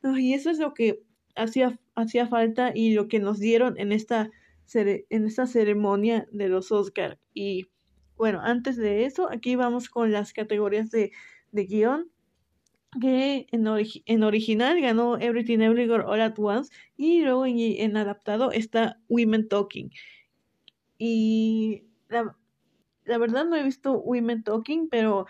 y 0.03 0.35
eso 0.35 0.51
es 0.51 0.59
lo 0.59 0.75
que 0.75 1.03
hacía, 1.37 1.79
hacía 1.95 2.27
falta 2.27 2.73
y 2.75 2.95
lo 2.95 3.09
que 3.09 3.21
nos 3.21 3.39
dieron 3.39 3.79
en 3.79 3.93
esta, 3.93 4.31
en 4.75 5.27
esta 5.27 5.47
ceremonia 5.47 6.27
de 6.33 6.49
los 6.49 6.73
Oscar. 6.73 7.19
Y 7.35 7.69
bueno, 8.17 8.41
antes 8.43 8.77
de 8.77 9.05
eso, 9.05 9.31
aquí 9.31 9.57
vamos 9.57 9.89
con 9.89 10.13
las 10.13 10.33
categorías 10.33 10.91
de, 10.91 11.13
de 11.53 11.65
guion 11.67 12.11
que 13.01 13.47
en, 13.51 13.67
en, 14.07 14.23
original 14.23 14.81
ganó 14.81 15.17
Everything 15.19 15.61
Everywhere 15.61 16.05
All 16.05 16.21
at 16.21 16.35
Once 16.37 16.71
y 16.97 17.23
luego 17.23 17.47
en, 17.47 17.59
en 17.59 17.97
adaptado 17.97 18.53
está 18.53 19.01
Women 19.09 19.49
Talking. 19.49 19.91
Y 20.99 21.85
la, 22.09 22.37
la, 23.05 23.19
verdad 23.19 23.45
no 23.45 23.57
he 23.57 23.63
visto 23.63 23.93
Women 24.01 24.43
Talking, 24.43 24.89
pero 24.89 25.27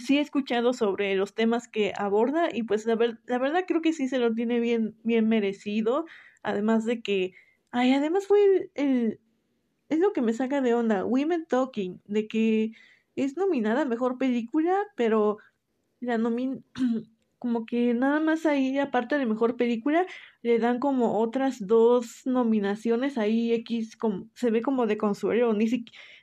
sí 0.00 0.18
he 0.18 0.20
escuchado 0.20 0.72
sobre 0.72 1.14
los 1.16 1.34
temas 1.34 1.68
que 1.68 1.92
aborda 1.96 2.48
y 2.52 2.62
pues 2.62 2.86
la, 2.86 2.96
la 3.26 3.38
verdad 3.38 3.64
creo 3.66 3.82
que 3.82 3.92
sí 3.92 4.08
se 4.08 4.18
lo 4.18 4.34
tiene 4.34 4.60
bien, 4.60 4.96
bien 5.04 5.28
merecido, 5.28 6.06
además 6.42 6.84
de 6.84 7.02
que, 7.02 7.34
ay, 7.70 7.92
además 7.92 8.26
fue 8.26 8.70
el, 8.74 9.20
es 9.88 9.98
lo 9.98 10.12
que 10.12 10.22
me 10.22 10.32
saca 10.32 10.60
de 10.60 10.74
onda, 10.74 11.04
Women 11.04 11.46
Talking, 11.46 12.00
de 12.06 12.26
que 12.28 12.72
es 13.14 13.36
nominada 13.36 13.82
a 13.82 13.86
Mejor 13.86 14.18
Película, 14.18 14.76
pero 14.96 15.38
la 16.00 16.18
nomin 16.18 16.64
como 17.38 17.66
que 17.66 17.94
nada 17.94 18.20
más 18.20 18.46
ahí, 18.46 18.78
aparte 18.78 19.18
de 19.18 19.26
Mejor 19.26 19.56
Película, 19.56 20.06
le 20.42 20.58
dan 20.58 20.80
como 20.80 21.18
otras 21.20 21.66
dos 21.66 22.22
nominaciones 22.26 23.18
ahí 23.18 23.52
X, 23.52 23.96
como, 23.96 24.28
se 24.34 24.50
ve 24.50 24.62
como 24.62 24.86
de 24.86 24.98
consuelo, 24.98 25.52
ni, 25.52 25.66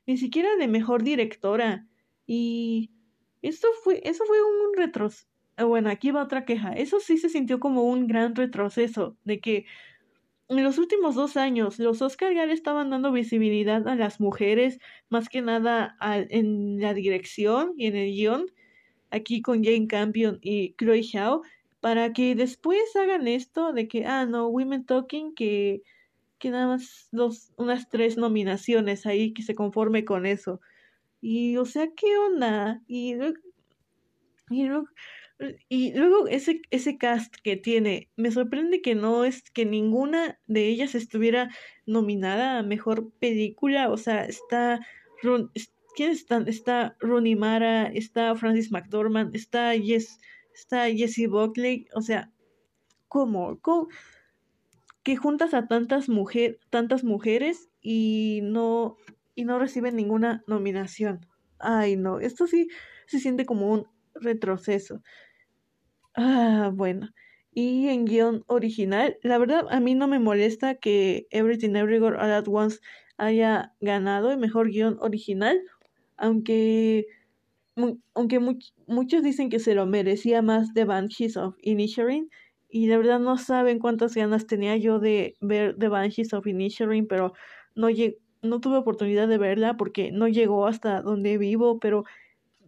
ni 0.06 0.18
siquiera 0.18 0.56
de 0.58 0.68
Mejor 0.68 1.04
Directora. 1.04 1.88
Y 2.26 2.92
esto 3.42 3.68
fue, 3.84 4.02
eso 4.04 4.26
fue 4.26 4.38
un 4.42 4.76
retroceso. 4.76 5.28
Ah, 5.56 5.66
bueno, 5.66 5.90
aquí 5.90 6.12
va 6.12 6.24
otra 6.24 6.46
queja. 6.46 6.74
Eso 6.74 7.00
sí 7.00 7.18
se 7.18 7.30
sintió 7.30 7.60
como 7.60 7.84
un 7.84 8.08
gran 8.08 8.36
retroceso, 8.36 9.18
de 9.24 9.40
que 9.40 9.66
en 10.50 10.64
los 10.64 10.78
últimos 10.78 11.16
dos 11.16 11.38
años 11.38 11.80
los 11.80 12.02
Oscar 12.02 12.34
ya 12.34 12.46
le 12.46 12.54
estaban 12.54 12.90
dando 12.90 13.12
visibilidad 13.12 13.88
a 13.88 13.96
las 13.96 14.20
mujeres, 14.20 14.80
más 15.10 15.30
que 15.30 15.42
nada 15.42 15.96
en 16.02 16.80
la 16.82 16.94
dirección 16.94 17.74
y 17.78 17.88
en 17.88 17.96
el 17.96 18.12
guion, 18.12 18.46
aquí 19.12 19.42
con 19.42 19.64
Jane 19.64 19.88
Campion 19.88 20.40
y 20.42 20.76
Chloe 20.76 21.04
Zhao, 21.04 21.44
para 21.80 22.14
que 22.14 22.36
después 22.36 22.96
hagan 22.96 23.28
esto 23.28 23.74
de 23.74 23.88
que, 23.88 24.06
ah, 24.06 24.26
no, 24.26 24.48
Women 24.48 24.86
Talking, 24.86 25.36
que, 25.36 25.84
que 26.44 26.50
nada 26.50 26.68
más 26.68 27.08
dos, 27.14 27.54
unas 27.56 27.88
tres 27.88 28.18
nominaciones 28.18 29.06
ahí, 29.06 29.32
que 29.34 29.44
se 29.44 29.56
conforme 29.56 30.04
con 30.04 30.26
eso. 30.26 30.60
Y, 31.22 31.56
o 31.56 31.64
sea, 31.64 31.88
¿qué 31.96 32.18
onda? 32.18 32.82
Y, 32.86 33.14
y, 34.50 34.68
y 35.70 35.94
luego 35.94 36.28
ese, 36.28 36.62
ese 36.70 36.98
cast 36.98 37.34
que 37.46 37.56
tiene, 37.56 38.10
me 38.18 38.30
sorprende 38.30 38.82
que 38.82 38.94
no 38.94 39.24
es 39.24 39.50
que 39.52 39.64
ninguna 39.64 40.38
de 40.46 40.68
ellas 40.68 40.96
estuviera 40.96 41.50
nominada 41.86 42.60
a 42.60 42.64
mejor 42.64 43.10
película. 43.20 43.90
O 43.90 43.96
sea, 43.96 44.26
está. 44.26 44.86
¿Quiénes 45.96 46.18
están? 46.18 46.50
Está 46.50 46.98
Rooney 47.00 47.38
Mara, 47.38 47.86
está 47.86 48.36
Francis 48.36 48.70
McDormand, 48.70 49.34
está 49.34 49.72
Jess, 49.80 50.20
está 50.54 50.92
Jessie 50.92 51.28
Buckley. 51.28 51.88
O 51.96 52.02
sea, 52.02 52.34
¿cómo? 53.08 53.58
¿Cómo? 53.62 53.88
Que 55.04 55.18
juntas 55.18 55.54
a 55.54 55.68
tantas 55.68 56.10
mujer, 56.10 56.60
tantas 56.70 57.04
mujeres 57.04 57.70
y 57.82 58.40
no 58.44 58.96
y 59.36 59.46
no 59.46 59.60
reciben 59.60 59.96
ninguna 59.96 60.44
nominación. 60.48 61.26
Ay, 61.60 61.96
no, 61.96 62.20
esto 62.20 62.48
sí 62.48 62.68
se 63.08 63.20
siente 63.20 63.46
como 63.46 63.72
un 63.72 63.88
retroceso. 64.16 65.02
Ah, 66.16 66.72
bueno. 66.74 67.10
Y 67.52 67.88
en 67.90 68.06
guion 68.06 68.44
original, 68.48 69.18
la 69.22 69.38
verdad 69.38 69.66
a 69.70 69.80
mí 69.80 69.94
no 69.96 70.08
me 70.08 70.20
molesta 70.20 70.76
que 70.76 71.28
Everything 71.32 71.76
Everywhere 71.76 72.18
All 72.18 72.32
at 72.32 72.48
Once 72.48 72.80
haya 73.18 73.74
ganado 73.80 74.32
el 74.32 74.38
mejor 74.40 74.70
guion 74.72 74.98
original, 75.02 75.60
aunque, 76.18 77.06
aunque 78.14 78.40
muchos 78.88 79.24
dicen 79.24 79.50
que 79.50 79.60
se 79.60 79.76
lo 79.76 79.86
merecía 79.86 80.42
más 80.42 80.74
The 80.74 80.86
Banshees 80.86 81.38
of 81.38 81.56
Inisherin, 81.62 82.30
y 82.74 82.88
la 82.88 82.98
verdad 82.98 83.20
no 83.20 83.38
saben 83.38 83.78
cuántas 83.78 84.16
ganas 84.16 84.48
tenía 84.48 84.76
yo 84.78 84.98
de 84.98 85.38
ver 85.42 85.78
The 85.78 85.90
Banshees 85.90 86.34
of 86.34 86.48
Inisherin, 86.48 87.08
pero 87.08 87.34
no, 87.76 87.88
no 88.42 88.60
tuve 88.62 88.78
oportunidad 88.78 89.28
de 89.28 89.38
verla 89.38 89.78
porque 89.78 90.12
no 90.12 90.28
llegó 90.28 90.66
hasta 90.66 91.04
donde 91.04 91.38
vivo, 91.38 91.80
pero 91.80 92.04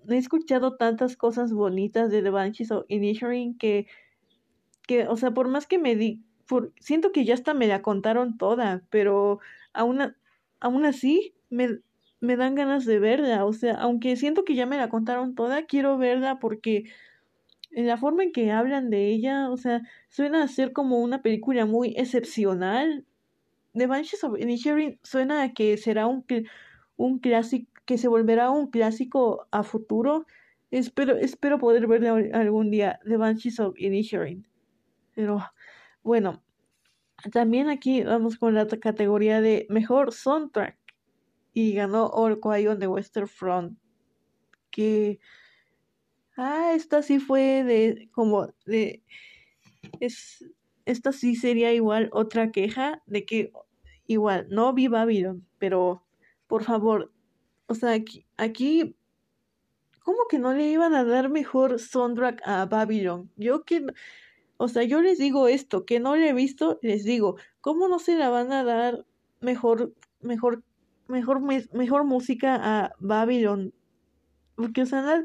he 0.08 0.16
escuchado 0.16 0.76
tantas 0.76 1.18
cosas 1.18 1.54
bonitas 1.54 2.12
de 2.12 2.22
The 2.22 2.30
Banshees 2.30 2.70
of 2.70 2.86
Inisherin 2.88 3.58
que, 3.58 3.88
que, 4.88 5.08
o 5.08 5.18
sea, 5.18 5.32
por 5.32 5.48
más 5.48 5.66
que 5.66 5.80
me 5.80 5.96
di, 5.96 6.22
por, 6.46 6.72
siento 6.80 7.12
que 7.12 7.26
ya 7.26 7.34
hasta 7.34 7.56
me 7.56 7.66
la 7.66 7.82
contaron 7.82 8.38
toda, 8.38 8.84
pero 8.92 9.40
aún, 9.74 10.14
aún 10.60 10.86
así 10.86 11.34
me, 11.50 11.80
me 12.20 12.36
dan 12.38 12.54
ganas 12.54 12.86
de 12.86 13.00
verla, 13.00 13.44
o 13.44 13.54
sea, 13.54 13.74
aunque 13.74 14.18
siento 14.18 14.46
que 14.46 14.54
ya 14.54 14.68
me 14.68 14.78
la 14.78 14.90
contaron 14.90 15.34
toda, 15.34 15.66
quiero 15.66 15.98
verla 15.98 16.38
porque 16.38 16.84
en 17.76 17.88
la 17.88 17.98
forma 17.98 18.24
en 18.24 18.32
que 18.32 18.52
hablan 18.52 18.90
de 18.90 19.10
ella, 19.10 19.50
o 19.52 19.58
sea, 19.58 19.82
suena 20.08 20.44
a 20.44 20.48
ser 20.48 20.72
como 20.72 21.00
una 21.00 21.22
película 21.22 21.66
muy 21.66 21.94
excepcional. 21.98 23.06
The 23.74 23.86
Banshees 23.86 24.24
of 24.24 24.40
Inisherin 24.40 24.98
suena 25.04 25.44
a 25.44 25.54
que 25.54 25.76
será 25.76 26.08
un, 26.08 26.26
un 26.96 27.20
clásico, 27.20 27.70
que 27.86 27.98
se 27.98 28.08
volverá 28.08 28.50
un 28.50 28.72
clásico 28.72 29.46
a 29.52 29.64
futuro. 29.64 30.26
Espero, 30.72 31.18
espero 31.18 31.60
poder 31.60 31.86
verla 31.86 32.16
algún 32.40 32.72
día, 32.72 33.02
The 33.06 33.18
Banshees 33.18 33.60
of 33.60 33.78
Inisherin. 33.78 34.48
Pero, 35.14 35.44
bueno, 36.02 36.42
también 37.34 37.68
aquí 37.68 38.04
vamos 38.04 38.38
con 38.38 38.54
la 38.54 38.68
categoría 38.68 39.42
de 39.42 39.68
mejor 39.70 40.14
soundtrack. 40.14 40.78
Y 41.52 41.74
ganó 41.74 42.06
All 42.08 42.40
Quiet 42.40 42.70
on 42.70 42.80
the 42.80 42.88
Western 42.88 43.28
Front. 43.28 43.78
Que. 44.72 45.20
Ah, 46.38 46.74
esta 46.74 47.02
sí 47.02 47.20
fue 47.20 47.64
de. 47.64 48.10
como 48.14 48.48
de. 48.66 49.04
Es, 50.00 50.46
esta 50.86 51.12
sí 51.12 51.36
sería 51.36 51.74
igual 51.74 52.10
otra 52.12 52.52
queja 52.52 53.02
de 53.06 53.26
que. 53.26 53.52
Igual, 54.08 54.48
no 54.50 54.74
vi 54.74 54.88
Babylon, 54.88 55.48
pero 55.58 56.04
por 56.48 56.64
favor. 56.64 57.12
O 57.68 57.74
sea, 57.76 57.94
aquí, 57.94 58.26
aquí 58.38 58.96
¿cómo 60.04 60.20
que 60.30 60.38
no 60.38 60.54
le 60.54 60.70
iban 60.70 60.94
a 60.94 61.04
dar 61.04 61.30
mejor 61.30 61.80
soundtrack 61.80 62.42
a 62.46 62.66
Babylon? 62.68 63.32
Yo 63.36 63.64
que 63.64 63.88
o 64.58 64.68
sea, 64.68 64.84
yo 64.84 65.02
les 65.02 65.18
digo 65.18 65.48
esto, 65.48 65.86
que 65.86 66.00
no 66.00 66.16
le 66.16 66.30
he 66.30 66.34
visto, 66.34 66.80
les 66.82 67.04
digo, 67.04 67.36
¿cómo 67.62 67.88
no 67.88 68.00
se 68.00 68.16
la 68.16 68.30
van 68.30 68.54
a 68.54 68.64
dar 68.64 69.06
mejor, 69.42 69.94
mejor, 70.22 70.64
mejor, 71.08 71.42
mejor 71.42 72.06
música 72.06 72.58
a 72.62 72.94
Babylon? 73.00 73.74
Porque, 74.56 74.84
o 74.84 74.86
sea, 74.86 75.24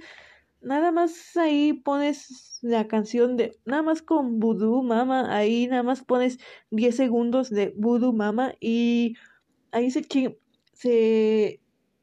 nada, 0.61 0.93
más 0.93 1.37
ahí 1.37 1.73
pones 1.73 2.59
la 2.63 2.87
canción 2.89 3.37
de, 3.37 3.59
nada 3.65 3.83
más 3.83 4.03
con 4.03 4.41
Voodoo 4.41 4.83
Mama, 4.83 5.35
ahí 5.35 5.67
nada 5.67 5.83
más 5.83 6.03
pones 6.03 6.39
10 6.71 6.97
segundos 6.97 7.51
de 7.51 7.73
Voodoo 7.77 8.13
Mama 8.13 8.55
y 8.61 9.17
ahí 9.73 9.91
se, 9.91 10.03
se, 10.73 11.61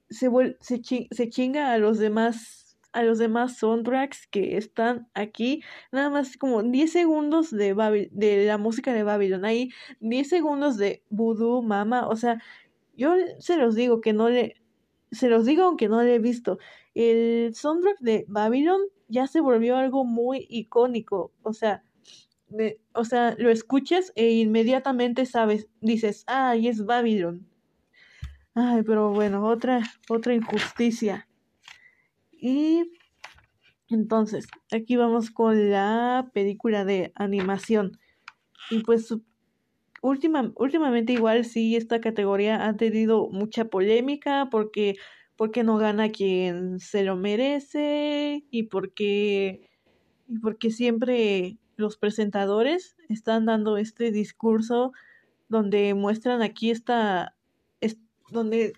se, 0.10 0.58
se, 0.60 1.08
se 1.12 1.30
chinga 1.30 1.74
a 1.74 1.78
los 1.78 2.00
demás 2.00 2.68
a 2.98 3.04
los 3.04 3.20
demás 3.20 3.58
soundtracks 3.58 4.26
que 4.26 4.58
están 4.58 5.08
aquí. 5.14 5.62
Nada 5.92 6.10
más 6.10 6.36
como 6.36 6.64
10 6.64 6.92
segundos 6.92 7.52
de, 7.52 8.10
de 8.12 8.46
la 8.48 8.58
música 8.58 8.92
de 8.92 9.04
Babylon. 9.04 9.46
Ahí 9.46 9.70
10 10.00 10.28
segundos 10.28 10.78
de 10.78 11.04
Voodoo 11.12 11.62
Mama. 11.62 12.08
O 12.08 12.16
sea, 12.16 12.42
yo 12.96 13.14
se 13.38 13.58
los 13.58 13.76
digo 13.76 14.02
que 14.02 14.14
no 14.14 14.30
le... 14.30 14.56
Se 15.12 15.30
los 15.30 15.46
digo 15.46 15.64
aunque 15.64 15.90
no 15.90 16.02
le 16.04 16.16
he 16.16 16.20
visto. 16.20 16.60
El 16.94 17.56
soundtrack 17.56 18.00
de 18.00 18.26
Babylon 18.28 18.82
ya 19.08 19.28
se 19.28 19.42
volvió 19.42 19.78
algo 19.78 20.04
muy 20.04 20.46
icónico. 20.50 21.32
O 21.44 21.54
sea, 21.54 21.84
o 22.94 23.06
sea, 23.06 23.36
lo 23.38 23.50
escuchas 23.50 24.12
e 24.16 24.32
inmediatamente 24.32 25.26
sabes, 25.26 25.68
dices, 25.82 26.24
ay, 26.28 26.68
es 26.68 26.86
Babylon. 26.86 27.48
Ay, 28.54 28.84
pero 28.84 29.12
bueno, 29.12 29.46
otra, 29.46 29.82
otra 30.10 30.34
injusticia. 30.34 31.28
Y 32.32 32.92
entonces, 33.90 34.48
aquí 34.72 34.96
vamos 34.96 35.30
con 35.30 35.70
la 35.70 36.30
película 36.34 36.86
de 36.86 37.12
animación. 37.16 38.00
Y 38.70 38.80
pues 38.80 39.14
última, 40.08 40.52
últimamente 40.56 41.14
igual 41.14 41.46
sí 41.46 41.76
esta 41.76 42.00
categoría 42.00 42.68
ha 42.68 42.76
tenido 42.76 43.30
mucha 43.30 43.66
polémica 43.66 44.48
porque, 44.50 44.96
porque 45.36 45.64
no 45.64 45.78
gana 45.78 46.10
quien 46.10 46.80
se 46.80 47.04
lo 47.04 47.16
merece 47.16 48.46
y 48.50 48.64
porque, 48.64 49.70
y 50.28 50.40
porque 50.40 50.72
siempre 50.72 51.58
los 51.76 51.98
presentadores 51.98 52.96
están 53.10 53.46
dando 53.46 53.78
este 53.78 54.12
discurso 54.12 54.94
donde 55.50 55.94
muestran 55.94 56.42
aquí 56.42 56.72
esta, 56.72 57.36
es, 57.82 57.98
donde 58.32 58.74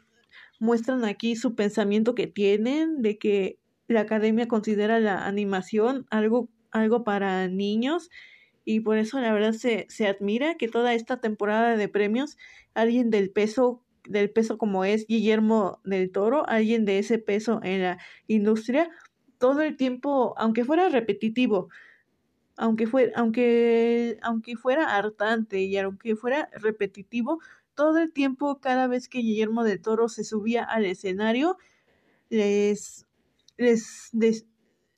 muestran 0.59 1.05
aquí 1.05 1.35
su 1.35 1.55
pensamiento 1.55 2.15
que 2.15 2.27
tienen 2.27 3.01
de 3.01 3.17
que 3.17 3.59
la 3.87 4.01
academia 4.01 4.47
considera 4.47 4.99
la 4.99 5.25
animación 5.25 6.05
algo, 6.09 6.49
algo 6.71 7.03
para 7.03 7.47
niños 7.47 8.09
y 8.65 8.81
por 8.81 8.97
eso 8.97 9.19
la 9.19 9.33
verdad 9.33 9.53
se, 9.53 9.85
se 9.89 10.07
admira 10.07 10.55
que 10.55 10.67
toda 10.67 10.93
esta 10.93 11.19
temporada 11.19 11.77
de 11.77 11.87
premios 11.87 12.37
alguien 12.73 13.09
del 13.09 13.31
peso 13.31 13.83
del 14.09 14.31
peso 14.31 14.57
como 14.57 14.85
es 14.85 15.05
Guillermo 15.07 15.81
del 15.83 16.11
Toro, 16.11 16.47
alguien 16.47 16.85
de 16.85 16.99
ese 16.99 17.19
peso 17.19 17.59
en 17.63 17.83
la 17.83 17.99
industria, 18.27 18.89
todo 19.37 19.61
el 19.61 19.77
tiempo, 19.77 20.33
aunque 20.37 20.65
fuera 20.65 20.89
repetitivo, 20.89 21.69
aunque 22.57 22.87
fuera, 22.87 23.11
aunque, 23.15 24.17
aunque 24.21 24.55
fuera 24.55 24.95
hartante 24.97 25.61
y 25.61 25.77
aunque 25.77 26.15
fuera 26.15 26.49
repetitivo, 26.53 27.39
todo 27.75 27.99
el 27.99 28.11
tiempo, 28.11 28.59
cada 28.59 28.87
vez 28.87 29.07
que 29.07 29.19
Guillermo 29.19 29.63
del 29.63 29.81
Toro 29.81 30.09
se 30.09 30.23
subía 30.23 30.63
al 30.63 30.85
escenario, 30.85 31.57
les, 32.29 33.05
les, 33.57 34.09
les 34.13 34.45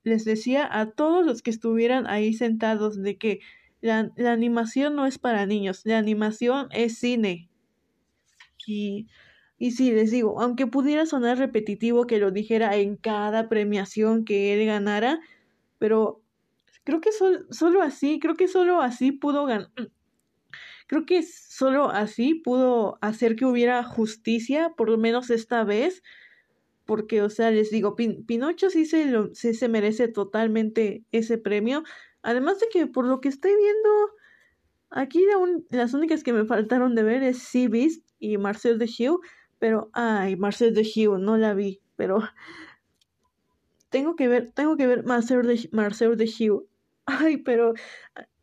decía 0.03 0.67
a 0.71 0.91
todos 0.91 1.25
los 1.25 1.41
que 1.41 1.51
estuvieran 1.51 2.07
ahí 2.07 2.33
sentados 2.33 3.01
de 3.01 3.17
que 3.17 3.39
la, 3.81 4.11
la 4.15 4.31
animación 4.33 4.95
no 4.95 5.05
es 5.05 5.17
para 5.17 5.45
niños, 5.45 5.81
la 5.85 5.97
animación 5.97 6.67
es 6.71 6.97
cine. 6.97 7.49
Y, 8.67 9.07
y 9.57 9.71
sí, 9.71 9.91
les 9.91 10.11
digo, 10.11 10.41
aunque 10.41 10.67
pudiera 10.67 11.05
sonar 11.05 11.37
repetitivo 11.37 12.07
que 12.07 12.19
lo 12.19 12.31
dijera 12.31 12.75
en 12.77 12.95
cada 12.95 13.49
premiación 13.49 14.25
que 14.25 14.53
él 14.53 14.65
ganara, 14.65 15.19
pero 15.79 16.21
creo 16.83 17.01
que 17.01 17.11
solo 17.11 17.81
así, 17.81 18.19
creo 18.19 18.35
que 18.35 18.47
solo 18.47 18.81
así 18.81 19.11
pudo 19.11 19.45
ganar 19.45 19.71
Creo 20.87 21.05
que 21.05 21.23
solo 21.23 21.89
así 21.89 22.35
pudo 22.35 22.97
hacer 23.01 23.37
que 23.37 23.45
hubiera 23.45 23.81
justicia, 23.83 24.73
por 24.75 24.89
lo 24.89 24.97
menos 24.97 25.29
esta 25.29 25.63
vez, 25.63 26.03
porque, 26.91 27.21
o 27.21 27.29
sea, 27.29 27.51
les 27.51 27.71
digo, 27.71 27.95
Pinocho 27.95 28.69
sí 28.69 28.85
se, 28.85 29.05
lo, 29.05 29.33
se, 29.33 29.69
merece 29.69 30.09
totalmente 30.09 31.05
ese 31.13 31.37
premio. 31.37 31.83
Además 32.21 32.59
de 32.59 32.65
que, 32.67 32.85
por 32.85 33.05
lo 33.05 33.21
que 33.21 33.29
estoy 33.29 33.53
viendo, 33.55 33.89
aquí 34.89 35.23
las 35.69 35.93
únicas 35.93 36.21
que 36.21 36.33
me 36.33 36.43
faltaron 36.43 36.93
de 36.93 37.03
ver 37.03 37.23
es 37.23 37.37
Sea 37.43 37.69
y 38.19 38.37
Marcel 38.37 38.77
de 38.77 38.87
Hugh, 38.87 39.21
pero, 39.57 39.89
ay, 39.93 40.35
Marcel 40.35 40.73
de 40.73 40.81
Hugh, 40.81 41.17
no 41.17 41.37
la 41.37 41.53
vi, 41.53 41.79
pero 41.95 42.19
tengo 43.89 44.17
que 44.17 44.27
ver, 44.27 44.51
tengo 44.51 44.75
que 44.75 44.85
ver 44.85 45.05
Marcel 45.05 45.43
de, 45.43 45.69
Marcel 45.71 46.17
de 46.17 46.25
Hugh. 46.25 46.67
Ay, 47.05 47.37
pero, 47.37 47.73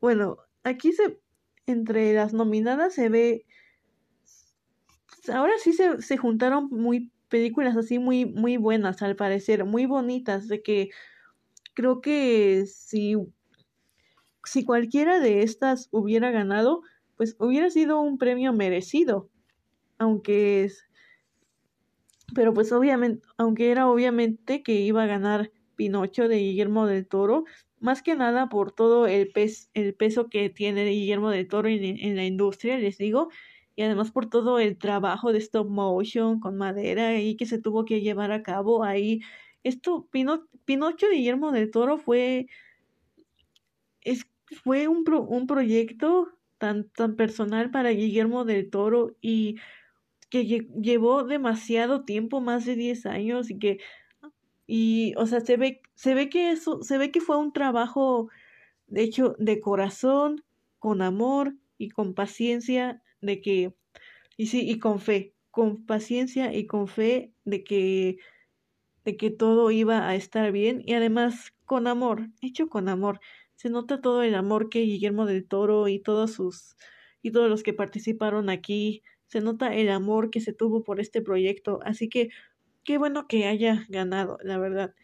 bueno, 0.01 0.39
aquí 0.65 0.93
se 0.95 1.21
entre 1.67 2.15
las 2.15 2.33
nominadas 2.33 2.95
se 2.95 3.11
ve 3.11 3.45
ahora 5.31 5.53
sí 5.63 5.75
se, 5.75 6.01
se 6.01 6.17
juntaron 6.17 6.69
muy 6.71 7.13
películas 7.29 7.77
así 7.77 7.99
muy 7.99 8.27
muy 8.27 8.57
buenas 8.57 9.03
al 9.03 9.17
parecer 9.17 9.65
muy 9.65 9.87
bonitas 9.87 10.49
de 10.49 10.63
que 10.63 10.91
creo 11.75 12.01
que 12.01 12.67
si 12.67 13.17
si 14.45 14.65
cualquiera 14.65 15.21
de 15.21 15.43
estas 15.43 15.89
hubiera 15.91 16.31
ganado 16.31 16.83
pues 17.17 17.37
hubiera 17.39 17.71
sido 17.71 18.01
un 18.01 18.19
premio 18.19 18.53
merecido 18.53 19.29
aunque 19.99 20.65
es 20.65 20.85
pero 22.35 22.53
pues 22.55 22.73
obviamente 22.73 23.27
aunque 23.37 23.71
era 23.71 23.89
obviamente 23.89 24.63
que 24.63 24.73
iba 24.73 25.05
a 25.05 25.07
ganar 25.07 25.51
Pinocho 25.77 26.27
de 26.27 26.39
Guillermo 26.39 26.87
del 26.87 27.07
Toro 27.07 27.45
más 27.81 28.03
que 28.03 28.15
nada 28.17 28.49
por 28.49 28.73
todo 28.73 29.07
el, 29.07 29.33
el 29.75 29.95
peso 29.95 30.29
que 30.29 30.51
tiene 30.51 30.85
Guillermo 30.85 31.31
del 31.31 31.49
Toro 31.49 31.69
en, 31.69 32.17
la 32.17 32.25
industria, 32.25 32.79
les 32.79 32.99
digo, 32.99 33.29
y 33.79 33.83
además 33.83 34.11
por 34.11 34.29
todo 34.29 34.59
el 34.59 34.77
trabajo 34.77 35.33
de 35.33 35.39
stop 35.39 35.69
motion 35.69 36.41
con 36.41 36.57
madera 36.57 37.21
y 37.21 37.37
que 37.37 37.47
se 37.47 37.61
tuvo 37.61 37.85
que 37.85 38.01
llevar 38.01 38.33
a 38.33 38.43
cabo 38.43 38.83
ahí. 38.83 39.21
Esto, 39.63 40.09
Pinocho 40.11 41.07
de 41.07 41.15
Guillermo 41.15 41.53
del 41.53 41.71
Toro 41.71 41.97
fue, 41.97 42.49
es, 44.01 44.27
fue 44.65 44.89
un, 44.89 45.05
un 45.29 45.47
proyecto 45.47 46.27
tan, 46.59 46.89
tan 46.91 47.15
personal 47.15 47.71
para 47.71 47.91
Guillermo 47.91 48.45
del 48.45 48.69
Toro 48.69 49.15
y 49.21 49.55
que 50.29 50.45
llevó 50.45 51.23
demasiado 51.23 52.05
tiempo, 52.05 52.41
más 52.41 52.65
de 52.67 52.75
10 52.75 53.07
años, 53.07 53.49
y 53.49 53.61
que 53.61 53.79
y, 54.67 55.15
o 55.17 55.27
sea, 55.27 55.41
se 55.41 55.57
ve, 55.57 55.83
se 55.95 56.15
ve 56.15 56.29
que 56.29 56.51
eso, 56.51 56.83
se 56.83 56.99
ve 56.99 57.13
que 57.13 57.21
fue 57.21 57.37
un 57.39 57.53
trabajo, 57.53 58.29
de 58.89 59.03
hecho, 59.05 59.37
de 59.39 59.61
corazón, 59.61 60.43
con 60.81 61.01
amor 61.01 61.55
y 61.79 61.91
con 61.91 62.15
paciencia, 62.15 63.05
de 63.21 63.41
que, 63.41 63.75
y 64.37 64.47
sí, 64.47 64.69
y 64.69 64.79
con 64.79 65.01
fe, 65.01 65.35
con 65.51 65.85
paciencia 65.87 66.55
y 66.55 66.67
con 66.67 66.89
fe 66.89 67.33
de 67.45 67.65
que, 67.65 68.19
de 69.05 69.17
que 69.17 69.31
todo 69.31 69.71
iba 69.71 70.09
a 70.09 70.15
estar 70.15 70.53
bien 70.53 70.83
y 70.85 70.95
además 70.95 71.53
con 71.65 71.87
amor, 71.87 72.29
hecho 72.41 72.69
con 72.69 72.89
amor. 72.89 73.21
Se 73.57 73.71
nota 73.71 74.01
todo 74.01 74.23
el 74.23 74.35
amor 74.35 74.69
que 74.69 74.81
Guillermo 74.81 75.27
del 75.27 75.47
Toro 75.47 75.89
y 75.89 75.99
todos 75.99 76.33
sus, 76.33 76.77
y 77.23 77.33
todos 77.33 77.51
los 77.51 77.63
que 77.63 77.73
participaron 77.73 78.51
aquí 78.51 79.03
se 79.27 79.41
nota 79.41 79.75
el 79.75 79.91
amor 79.91 80.31
que 80.31 80.41
se 80.41 80.53
tuvo 80.53 80.83
por 80.83 81.01
este 81.01 81.21
proyecto, 81.21 81.81
así 81.85 82.09
que 82.09 82.31
qué 82.83 82.97
bueno 82.97 83.29
que 83.29 83.47
haya 83.47 83.85
ganado, 83.89 84.39
la 84.43 84.59
verdad. 84.59 84.95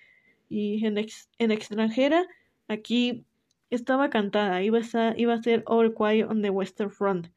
Y 0.49 0.85
en, 0.87 0.97
en 1.39 1.51
extranjera, 1.51 2.27
aquí 2.69 3.27
estaba 3.69 4.09
cantada, 4.09 4.63
iba 4.63 4.79
a, 4.79 5.15
iba 5.19 5.35
a 5.35 5.43
ser 5.43 5.63
All 5.67 5.95
Quiet 5.95 6.27
on 6.27 6.41
the 6.41 6.51
Western 6.51 6.91
Front. 6.91 7.29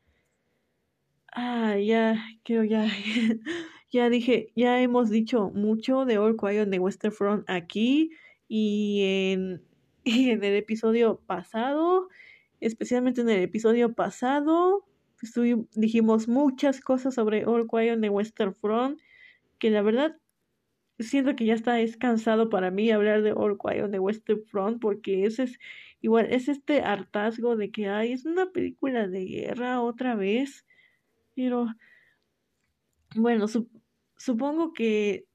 Ah, 1.40 1.78
ya, 1.78 2.18
creo 2.44 2.64
ya, 2.64 2.88
ya 3.92 4.10
dije, 4.10 4.52
ya 4.56 4.82
hemos 4.82 5.12
dicho 5.12 5.52
mucho 5.52 6.04
de 6.04 6.18
All 6.18 6.36
Quiet 6.36 6.64
on 6.64 6.72
the 6.72 6.80
Western 6.80 7.14
Front 7.14 7.48
aquí 7.48 8.10
y 8.48 9.04
en, 9.04 9.62
y 10.04 10.32
en 10.32 10.44
el 10.44 10.56
episodio 10.56 11.22
pasado, 11.28 12.10
especialmente 12.60 13.22
en 13.22 13.30
el 13.30 13.44
episodio 13.44 13.94
pasado, 13.94 14.88
dijimos 15.76 16.28
muchas 16.28 16.82
cosas 16.82 17.14
sobre 17.14 17.46
All 17.46 17.68
Quiet 17.68 17.94
on 17.94 18.02
the 18.02 18.10
Western 18.10 18.56
Front, 18.56 19.00
que 19.60 19.70
la 19.70 19.84
verdad 19.84 20.18
siento 20.98 21.36
que 21.36 21.46
ya 21.46 21.54
está 21.54 21.80
es 21.82 21.98
cansado 21.98 22.50
para 22.50 22.72
mí 22.72 22.90
hablar 22.90 23.22
de 23.22 23.34
All 23.34 23.60
Quiet 23.60 23.84
on 23.84 23.92
the 23.92 24.00
Western 24.00 24.44
Front 24.44 24.82
porque 24.82 25.26
ese 25.26 25.44
es 25.44 25.60
igual 26.02 26.28
es 26.32 26.48
este 26.48 26.82
hartazgo 26.82 27.56
de 27.56 27.70
que 27.70 27.90
hay 27.90 28.14
es 28.14 28.26
una 28.26 28.52
película 28.52 29.08
de 29.08 29.26
guerra 29.26 29.82
otra 29.82 30.16
vez 30.16 30.66
pero 31.38 31.68
bueno 33.16 33.46
supongo 34.18 34.74
que 34.74 35.26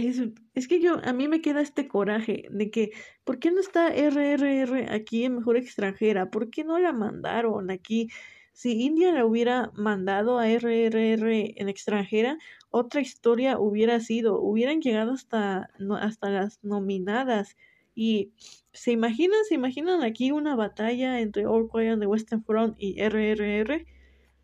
es, 0.00 0.20
es, 0.54 0.66
que 0.66 0.80
yo, 0.80 0.96
a 1.04 1.12
mí 1.12 1.28
me 1.28 1.40
queda 1.40 1.60
este 1.60 1.86
coraje 1.86 2.48
de 2.50 2.70
que, 2.70 2.90
¿por 3.22 3.38
qué 3.38 3.52
no 3.52 3.60
está 3.60 3.94
RRR 3.94 4.92
aquí 4.92 5.24
en 5.24 5.36
Mejor 5.36 5.56
Extranjera? 5.56 6.30
¿Por 6.30 6.50
qué 6.50 6.64
no 6.64 6.78
la 6.78 6.92
mandaron 6.92 7.70
aquí? 7.70 8.08
Si 8.52 8.82
India 8.82 9.12
la 9.12 9.24
hubiera 9.24 9.70
mandado 9.74 10.38
a 10.38 10.48
RRR 10.48 11.54
en 11.56 11.68
extranjera, 11.68 12.38
otra 12.70 13.00
historia 13.00 13.58
hubiera 13.58 14.00
sido, 14.00 14.40
hubieran 14.40 14.80
llegado 14.80 15.12
hasta, 15.12 15.70
hasta 16.00 16.30
las 16.30 16.58
nominadas. 16.64 17.56
Y 17.94 18.32
se 18.72 18.92
imaginan, 18.92 19.44
se 19.48 19.54
imaginan 19.54 20.02
aquí 20.02 20.32
una 20.32 20.56
batalla 20.56 21.20
entre 21.20 21.46
All 21.46 21.68
Quiet 21.70 21.92
on 21.92 22.00
the 22.00 22.06
Western 22.06 22.42
Front 22.44 22.76
y 22.78 23.00
RRR 23.00 23.86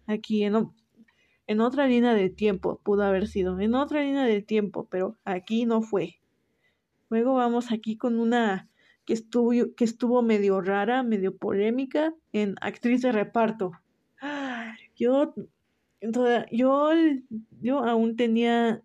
aquí 0.06 0.44
en, 0.44 0.70
en 1.46 1.60
otra 1.60 1.86
línea 1.86 2.14
de 2.14 2.30
tiempo 2.30 2.80
pudo 2.82 3.04
haber 3.04 3.28
sido, 3.28 3.58
en 3.60 3.74
otra 3.74 4.02
línea 4.02 4.24
de 4.24 4.42
tiempo, 4.42 4.88
pero 4.90 5.16
aquí 5.24 5.64
no 5.64 5.82
fue. 5.82 6.20
Luego 7.10 7.34
vamos 7.34 7.72
aquí 7.72 7.96
con 7.96 8.18
una 8.18 8.68
que 9.04 9.14
estuvo, 9.14 9.52
que 9.74 9.84
estuvo 9.84 10.20
medio 10.22 10.60
rara, 10.60 11.02
medio 11.02 11.36
polémica 11.36 12.14
en 12.32 12.56
actriz 12.60 13.02
de 13.02 13.12
reparto. 13.12 13.72
Yo, 14.96 15.32
yo, 16.50 16.90
yo 17.62 17.78
aún 17.78 18.16
tenía 18.16 18.82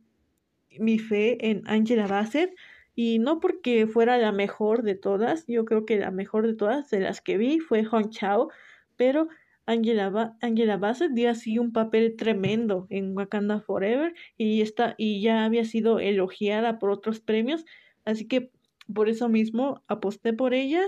mi 0.80 1.00
fe 1.00 1.50
en 1.50 1.64
Angela 1.66 2.08
Bassett 2.08 2.56
y 2.96 3.20
no 3.20 3.40
porque 3.40 3.88
fuera 3.88 4.18
la 4.18 4.32
mejor 4.32 4.84
de 4.84 4.96
todas, 4.96 5.46
yo 5.48 5.66
creo 5.66 5.86
que 5.86 5.98
la 5.98 6.12
mejor 6.12 6.48
de 6.48 6.54
todas 6.54 6.90
de 6.90 7.00
las 7.00 7.22
que 7.22 7.38
vi 7.38 7.60
fue 7.60 7.84
Hong 7.86 8.10
Chao, 8.10 8.50
pero 8.96 9.28
Angela, 9.66 10.36
Angela 10.42 10.78
Bassett 10.78 11.12
dio 11.14 11.30
así 11.30 11.58
un 11.58 11.72
papel 11.72 12.16
tremendo 12.18 12.86
en 12.90 13.16
Wakanda 13.18 13.62
Forever 13.62 14.14
y, 14.38 14.62
está, 14.62 14.96
y 14.98 15.22
ya 15.22 15.46
había 15.46 15.66
sido 15.66 16.00
elogiada 16.00 16.80
por 16.80 16.92
otros 16.92 17.20
premios, 17.20 17.66
así 18.06 18.28
que 18.28 18.52
por 18.94 19.10
eso 19.10 19.30
mismo 19.30 19.84
aposté 19.88 20.34
por 20.34 20.54
ella, 20.54 20.84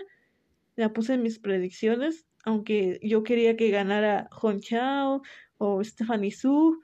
la 0.76 0.94
puse 0.94 1.14
en 1.14 1.24
mis 1.24 1.40
predicciones, 1.40 2.28
aunque 2.44 3.00
yo 3.02 3.24
quería 3.24 3.56
que 3.56 3.70
ganara 3.70 4.28
Hong 4.32 4.60
Chao 4.60 5.22
o 5.58 5.84
Stephanie 5.84 6.32
Su 6.32 6.82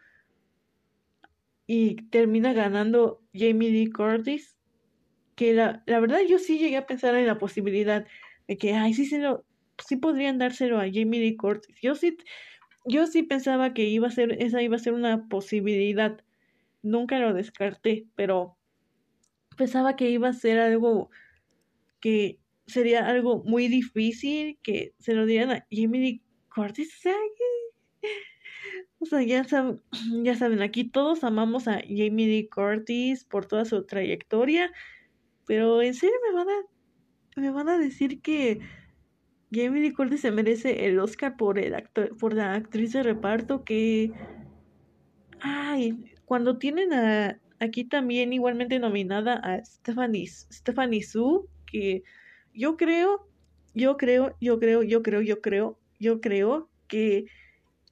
y 1.67 1.95
termina 2.09 2.53
ganando 2.53 3.21
Jamie 3.33 3.69
Lee 3.69 3.91
Curtis, 3.91 4.57
que 5.35 5.53
la, 5.53 5.83
la 5.85 5.99
verdad 5.99 6.19
yo 6.27 6.39
sí 6.39 6.57
llegué 6.57 6.77
a 6.77 6.85
pensar 6.85 7.15
en 7.15 7.27
la 7.27 7.37
posibilidad 7.37 8.05
de 8.47 8.57
que, 8.57 8.73
ay, 8.73 8.93
sí 8.93 9.05
se 9.05 9.19
lo, 9.19 9.45
sí 9.85 9.97
podrían 9.97 10.37
dárselo 10.37 10.79
a 10.79 10.85
Jamie 10.85 11.19
Lee 11.19 11.35
Curtis. 11.35 11.75
Yo 11.81 11.95
sí, 11.95 12.17
yo 12.85 13.07
sí 13.07 13.23
pensaba 13.23 13.73
que 13.73 13.83
iba 13.85 14.07
a 14.07 14.11
ser, 14.11 14.41
esa 14.41 14.61
iba 14.61 14.75
a 14.75 14.79
ser 14.79 14.93
una 14.93 15.27
posibilidad. 15.27 16.19
Nunca 16.81 17.19
lo 17.19 17.33
descarté, 17.33 18.07
pero 18.15 18.57
pensaba 19.57 19.95
que 19.95 20.09
iba 20.09 20.29
a 20.29 20.33
ser 20.33 20.59
algo 20.59 21.09
que 21.99 22.39
sería 22.65 23.05
algo 23.05 23.43
muy 23.43 23.67
difícil 23.67 24.57
que 24.63 24.93
se 24.99 25.13
lo 25.13 25.25
dieran 25.25 25.51
a 25.51 25.67
Jamie 25.71 26.01
Lee 26.01 26.21
Curtis. 26.53 26.89
O 28.99 29.05
sea, 29.05 29.21
ya 29.27 29.43
saben, 29.43 29.81
ya 30.23 30.35
saben, 30.35 30.61
aquí 30.61 30.83
todos 30.83 31.23
amamos 31.23 31.67
a 31.67 31.81
Jamie 31.81 32.27
Lee 32.27 32.49
Curtis 32.49 33.25
por 33.25 33.45
toda 33.45 33.65
su 33.65 33.85
trayectoria, 33.85 34.71
pero 35.51 35.81
en 35.81 35.93
serio 35.93 36.15
me 36.29 36.33
van 36.33 36.47
a, 36.47 37.41
me 37.41 37.51
van 37.51 37.67
a 37.67 37.77
decir 37.77 38.21
que 38.21 38.61
Jamie 39.51 39.81
Lee 39.81 40.17
se 40.17 40.31
merece 40.31 40.85
el 40.85 40.97
Oscar 40.97 41.35
por 41.35 41.59
el 41.59 41.75
actor, 41.75 42.15
por 42.17 42.33
la 42.33 42.53
actriz 42.53 42.93
de 42.93 43.03
reparto 43.03 43.65
que 43.65 44.13
ay, 45.41 46.05
cuando 46.23 46.57
tienen 46.57 46.93
a 46.93 47.37
aquí 47.59 47.83
también 47.83 48.31
igualmente 48.31 48.79
nominada 48.79 49.41
a 49.43 49.61
Stephanie 49.65 50.25
Stephanie 50.25 51.03
Su, 51.03 51.49
que 51.65 52.03
yo 52.53 52.77
creo, 52.77 53.27
yo 53.73 53.97
creo, 53.97 54.37
yo 54.39 54.57
creo, 54.57 54.83
yo 54.83 55.03
creo, 55.03 55.21
yo 55.21 55.41
creo, 55.41 55.77
yo 55.99 56.21
creo 56.21 56.69
que 56.87 57.25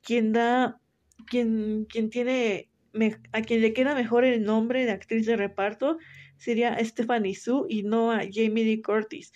quien 0.01 0.31
da 0.31 0.79
quien 1.25 1.87
quien 1.89 2.09
tiene 2.09 2.69
a 3.33 3.41
quien 3.41 3.61
le 3.61 3.73
queda 3.73 3.95
mejor 3.95 4.23
el 4.23 4.45
nombre 4.45 4.85
de 4.85 4.91
actriz 4.91 5.25
de 5.25 5.35
reparto 5.35 5.97
sería 6.39 6.83
Stephanie 6.83 7.35
Su 7.35 7.67
y 7.69 7.83
no 7.83 8.11
a 8.11 8.21
Jamie 8.21 8.63
Lee 8.63 8.81
Curtis. 8.81 9.31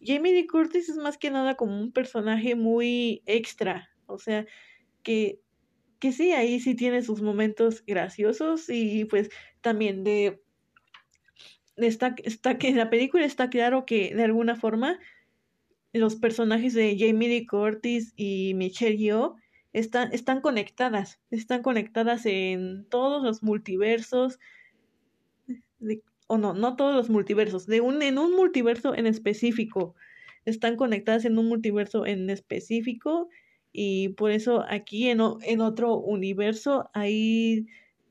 Jamie 0.00 0.34
Lee 0.34 0.46
Curtis 0.46 0.88
es 0.88 0.96
más 0.96 1.16
que 1.16 1.30
nada 1.30 1.54
como 1.54 1.80
un 1.80 1.92
personaje 1.92 2.54
muy 2.54 3.22
extra, 3.26 3.90
o 4.06 4.18
sea, 4.18 4.46
que, 5.02 5.40
que 5.98 6.12
sí, 6.12 6.32
ahí 6.32 6.60
sí 6.60 6.74
tiene 6.74 7.02
sus 7.02 7.22
momentos 7.22 7.84
graciosos 7.86 8.68
y 8.68 9.06
pues 9.06 9.30
también 9.60 10.04
de... 10.04 10.42
Está, 11.76 12.16
está 12.24 12.58
que 12.58 12.68
en 12.68 12.76
la 12.76 12.90
película 12.90 13.24
está 13.24 13.50
claro 13.50 13.86
que 13.86 14.12
de 14.12 14.24
alguna 14.24 14.56
forma 14.56 14.98
los 15.92 16.16
personajes 16.16 16.74
de 16.74 16.96
Jamie 16.98 17.28
Lee 17.28 17.46
Curtis 17.46 18.12
y 18.16 18.54
Michelle 18.54 18.96
Yeoh 18.96 19.36
están, 19.72 20.12
están 20.12 20.40
conectadas, 20.40 21.20
están 21.30 21.62
conectadas 21.62 22.26
en 22.26 22.84
todos 22.88 23.22
los 23.22 23.42
multiversos, 23.42 24.38
o 26.28 26.38
no, 26.38 26.54
no 26.54 26.76
todos 26.76 26.94
los 26.94 27.10
multiversos, 27.10 27.66
de 27.66 27.80
un, 27.80 28.00
en 28.02 28.18
un 28.18 28.36
multiverso 28.36 28.94
en 28.94 29.06
específico. 29.06 29.96
Están 30.44 30.76
conectadas 30.76 31.24
en 31.24 31.38
un 31.38 31.48
multiverso 31.48 32.06
en 32.06 32.30
específico 32.30 33.28
y 33.72 34.10
por 34.10 34.30
eso 34.30 34.64
aquí 34.68 35.08
en, 35.08 35.20
en 35.42 35.60
otro 35.60 35.96
universo 35.96 36.90
ahí, 36.94 37.66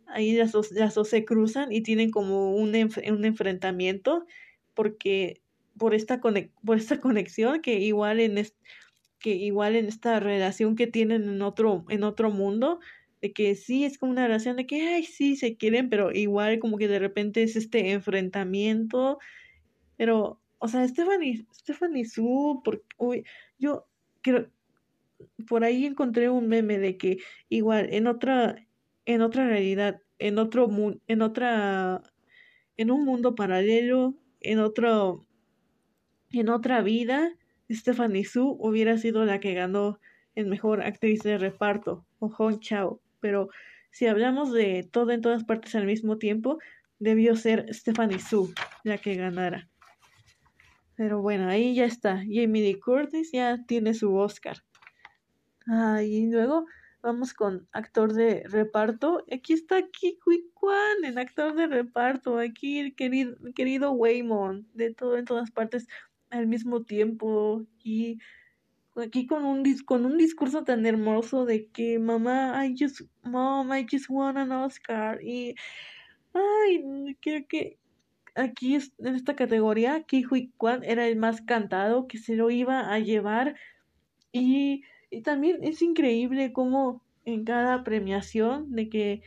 ahí 0.07 0.35
las, 0.35 0.51
dos, 0.51 0.71
las 0.71 0.95
dos 0.95 1.07
se 1.09 1.25
cruzan 1.25 1.71
y 1.71 1.81
tienen 1.81 2.11
como 2.11 2.55
un, 2.55 2.69
un 2.75 3.25
enfrentamiento 3.25 4.25
porque 4.73 5.41
por 5.77 5.93
esta, 5.93 6.19
por 6.19 6.77
esta 6.77 6.99
conexión 6.99 7.61
que 7.61 7.79
igual 7.79 8.19
en 8.19 8.37
que 9.19 9.31
igual 9.31 9.75
en 9.75 9.87
esta 9.87 10.19
relación 10.19 10.75
que 10.75 10.87
tienen 10.87 11.23
en 11.23 11.41
otro, 11.41 11.85
en 11.89 12.03
otro 12.03 12.29
mundo, 12.29 12.79
de 13.21 13.33
que 13.33 13.55
sí 13.55 13.85
es 13.85 13.97
como 13.97 14.11
una 14.11 14.27
relación 14.27 14.57
de 14.57 14.67
que, 14.67 14.81
ay, 14.89 15.03
sí, 15.03 15.35
se 15.35 15.57
quieren, 15.57 15.89
pero 15.89 16.11
igual 16.11 16.59
como 16.59 16.77
que 16.77 16.87
de 16.87 16.99
repente 16.99 17.43
es 17.43 17.55
este 17.55 17.91
enfrentamiento, 17.91 19.19
pero, 19.97 20.41
o 20.59 20.67
sea, 20.67 20.87
Stephanie, 20.87 21.45
Stephanie 21.53 22.05
Su, 22.05 22.61
porque, 22.63 22.85
uy, 22.97 23.25
yo 23.57 23.87
creo, 24.21 24.49
por 25.47 25.63
ahí 25.63 25.85
encontré 25.85 26.29
un 26.29 26.47
meme 26.47 26.77
de 26.77 26.97
que 26.97 27.17
igual 27.49 27.89
en 27.91 28.07
otra, 28.07 28.55
en 29.05 29.21
otra 29.21 29.47
realidad, 29.47 30.01
en 30.19 30.37
otro 30.39 30.67
mundo, 30.67 30.99
en 31.07 31.21
otra, 31.21 32.03
en 32.77 32.91
un 32.91 33.05
mundo 33.05 33.35
paralelo, 33.35 34.15
en 34.41 34.59
otro, 34.59 35.25
en 36.31 36.49
otra 36.49 36.81
vida, 36.81 37.33
Stephanie 37.69 38.25
Su 38.25 38.57
hubiera 38.59 38.97
sido 38.97 39.25
la 39.25 39.39
que 39.39 39.53
ganó 39.53 39.99
en 40.35 40.49
mejor 40.49 40.81
actriz 40.83 41.21
de 41.23 41.37
reparto, 41.39 42.05
o 42.19 42.29
Hong 42.29 42.59
Chao 42.59 43.01
pero 43.27 43.49
si 43.91 44.07
hablamos 44.07 44.53
de 44.53 44.87
todo 44.89 45.11
en 45.11 45.19
todas 45.19 45.43
partes 45.43 45.75
al 45.75 45.85
mismo 45.85 46.17
tiempo, 46.17 46.59
debió 46.97 47.35
ser 47.35 47.65
Stephanie 47.73 48.19
Su 48.19 48.53
la 48.85 48.97
que 48.99 49.15
ganara. 49.15 49.67
Pero 50.95 51.21
bueno, 51.21 51.49
ahí 51.49 51.75
ya 51.75 51.83
está. 51.83 52.19
Jamie 52.19 52.61
Lee 52.61 52.79
Curtis 52.79 53.33
ya 53.33 53.61
tiene 53.67 53.93
su 53.93 54.15
Oscar. 54.15 54.63
Ah, 55.67 56.01
y 56.03 56.31
luego 56.31 56.67
vamos 57.01 57.33
con 57.33 57.67
actor 57.73 58.13
de 58.13 58.43
reparto. 58.47 59.25
Aquí 59.29 59.51
está 59.51 59.81
Kiki 59.81 60.51
Kwan 60.53 61.03
en 61.03 61.19
actor 61.19 61.53
de 61.53 61.67
reparto. 61.67 62.39
Aquí 62.39 62.79
el 62.79 62.95
querido, 62.95 63.35
querido 63.53 63.91
Waymon, 63.91 64.69
de 64.73 64.93
todo 64.93 65.17
en 65.17 65.25
todas 65.25 65.51
partes 65.51 65.85
al 66.29 66.47
mismo 66.47 66.83
tiempo. 66.83 67.65
Y 67.83 68.19
aquí 69.01 69.27
con 69.27 69.45
un, 69.45 69.63
con 69.85 70.05
un 70.05 70.17
discurso 70.17 70.63
tan 70.63 70.85
hermoso 70.85 71.45
de 71.45 71.67
que 71.67 71.99
mamá, 71.99 72.65
I 72.65 72.75
just, 72.77 73.01
mom, 73.23 73.71
I 73.73 73.85
just 73.89 74.09
won 74.09 74.37
an 74.37 74.51
Oscar. 74.51 75.23
Y, 75.23 75.55
ay, 76.33 77.15
creo 77.21 77.45
que 77.47 77.77
aquí 78.35 78.75
en 78.75 79.15
esta 79.15 79.35
categoría, 79.35 80.03
Ki 80.03 80.25
Hui 80.29 80.51
Kwan 80.57 80.83
era 80.83 81.07
el 81.07 81.17
más 81.17 81.41
cantado, 81.41 82.07
que 82.07 82.17
se 82.17 82.35
lo 82.35 82.49
iba 82.49 82.91
a 82.93 82.99
llevar. 82.99 83.55
Y, 84.31 84.83
y 85.09 85.21
también 85.21 85.63
es 85.63 85.81
increíble 85.81 86.53
cómo 86.53 87.03
en 87.25 87.43
cada 87.43 87.83
premiación 87.83 88.71
de 88.71 88.89
que, 88.89 89.21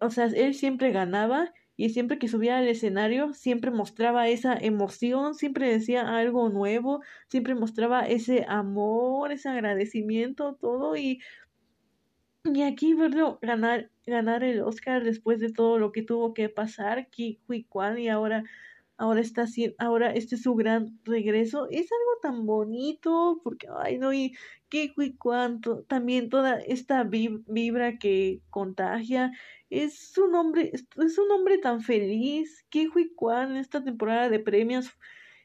o 0.00 0.10
sea, 0.10 0.26
él 0.26 0.54
siempre 0.54 0.92
ganaba 0.92 1.52
y 1.76 1.90
siempre 1.90 2.18
que 2.18 2.28
subía 2.28 2.58
al 2.58 2.68
escenario 2.68 3.34
siempre 3.34 3.70
mostraba 3.70 4.28
esa 4.28 4.56
emoción, 4.56 5.34
siempre 5.34 5.70
decía 5.70 6.16
algo 6.16 6.48
nuevo, 6.48 7.02
siempre 7.28 7.54
mostraba 7.54 8.06
ese 8.06 8.46
amor, 8.48 9.32
ese 9.32 9.48
agradecimiento, 9.48 10.54
todo 10.54 10.96
y, 10.96 11.20
y 12.44 12.62
aquí 12.62 12.94
verlo 12.94 13.38
ganar, 13.42 13.90
ganar 14.06 14.42
el 14.44 14.62
Oscar 14.62 15.04
después 15.04 15.40
de 15.40 15.52
todo 15.52 15.78
lo 15.78 15.92
que 15.92 16.02
tuvo 16.02 16.32
que 16.34 16.48
pasar, 16.48 17.08
Ki 17.10 17.40
Hui 17.48 17.64
Kwan 17.64 17.98
y 17.98 18.08
ahora 18.08 18.44
ahora 18.98 19.20
está 19.20 19.46
ahora 19.78 20.12
este 20.12 20.36
es 20.36 20.42
su 20.42 20.54
gran 20.54 20.98
regreso, 21.04 21.68
es 21.70 21.88
algo 21.92 22.20
tan 22.22 22.46
bonito, 22.46 23.40
porque, 23.44 23.68
ay, 23.78 23.98
no, 23.98 24.12
y 24.12 24.36
qué 24.68 24.92
y 24.96 25.16
cuánto, 25.16 25.82
también 25.84 26.28
toda 26.30 26.58
esta 26.60 27.04
vibra 27.04 27.98
que 27.98 28.40
contagia, 28.50 29.32
es 29.70 30.16
un 30.18 30.34
hombre, 30.34 30.72
es 30.72 31.18
un 31.18 31.30
hombre 31.30 31.58
tan 31.58 31.80
feliz, 31.82 32.64
qué 32.70 32.88
cuán, 33.14 33.56
esta 33.56 33.82
temporada 33.84 34.28
de 34.28 34.40
premios, 34.40 34.90